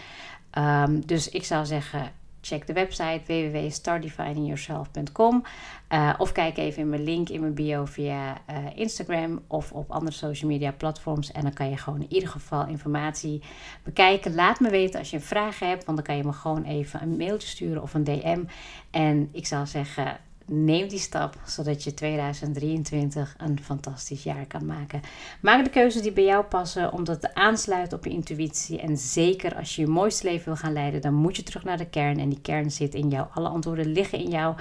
Um, 0.57 1.05
dus 1.05 1.29
ik 1.29 1.43
zou 1.43 1.65
zeggen 1.65 2.11
check 2.41 2.67
de 2.67 2.73
website 2.73 3.21
www.startdefiningyourself.com 3.25 5.43
uh, 5.89 6.13
of 6.17 6.31
kijk 6.31 6.57
even 6.57 6.81
in 6.81 6.89
mijn 6.89 7.03
link 7.03 7.29
in 7.29 7.41
mijn 7.41 7.53
bio 7.53 7.85
via 7.85 8.41
uh, 8.49 8.57
Instagram 8.75 9.41
of 9.47 9.71
op 9.71 9.91
andere 9.91 10.15
social 10.15 10.51
media 10.51 10.71
platforms. 10.71 11.31
En 11.31 11.41
dan 11.41 11.53
kan 11.53 11.69
je 11.69 11.77
gewoon 11.77 12.01
in 12.01 12.13
ieder 12.13 12.29
geval 12.29 12.67
informatie 12.67 13.41
bekijken. 13.83 14.35
Laat 14.35 14.59
me 14.59 14.69
weten 14.69 14.99
als 14.99 15.09
je 15.09 15.15
een 15.15 15.21
vraag 15.21 15.59
hebt, 15.59 15.85
want 15.85 15.97
dan 15.97 16.05
kan 16.05 16.17
je 16.17 16.23
me 16.23 16.33
gewoon 16.33 16.63
even 16.63 17.01
een 17.01 17.17
mailtje 17.17 17.47
sturen 17.47 17.81
of 17.81 17.93
een 17.93 18.03
DM. 18.03 18.43
En 18.91 19.29
ik 19.31 19.45
zou 19.45 19.65
zeggen 19.65 20.19
neem 20.51 20.87
die 20.87 20.99
stap 20.99 21.35
zodat 21.45 21.83
je 21.83 21.93
2023 21.93 23.35
een 23.37 23.59
fantastisch 23.63 24.23
jaar 24.23 24.45
kan 24.45 24.65
maken. 24.65 25.01
Maak 25.41 25.63
de 25.63 25.69
keuzes 25.69 26.01
die 26.01 26.11
bij 26.11 26.23
jou 26.23 26.43
passen, 26.43 26.93
omdat 26.93 27.21
het 27.21 27.33
aansluit 27.33 27.93
op 27.93 28.05
je 28.05 28.11
intuïtie. 28.11 28.79
En 28.79 28.97
zeker 28.97 29.55
als 29.55 29.75
je 29.75 29.81
je 29.81 29.87
mooiste 29.87 30.27
leven 30.27 30.45
wil 30.45 30.55
gaan 30.55 30.73
leiden, 30.73 31.01
dan 31.01 31.13
moet 31.13 31.35
je 31.35 31.43
terug 31.43 31.63
naar 31.63 31.77
de 31.77 31.89
kern. 31.89 32.19
En 32.19 32.29
die 32.29 32.41
kern 32.41 32.71
zit 32.71 32.93
in 32.93 33.09
jou. 33.09 33.27
Alle 33.33 33.47
antwoorden 33.47 33.91
liggen 33.91 34.19
in 34.19 34.29
jou. 34.29 34.55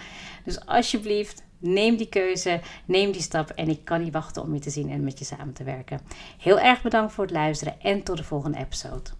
Dus 0.45 0.67
alsjeblieft, 0.67 1.43
neem 1.59 1.97
die 1.97 2.09
keuze, 2.09 2.61
neem 2.85 3.13
die 3.13 3.23
stap. 3.23 3.51
En 3.51 3.69
ik 3.69 3.85
kan 3.85 4.03
niet 4.03 4.13
wachten 4.13 4.43
om 4.43 4.55
je 4.55 4.61
te 4.61 4.71
zien 4.71 4.91
en 4.91 5.05
met 5.05 5.19
je 5.19 5.25
samen 5.25 5.53
te 5.53 5.65
werken. 5.65 6.01
Heel 6.39 6.61
erg 6.61 6.83
bedankt 6.83 7.13
voor 7.13 7.25
het 7.25 7.33
luisteren 7.33 7.81
en 7.81 8.03
tot 8.03 8.17
de 8.17 8.25
volgende 8.25 8.59
episode. 8.59 9.20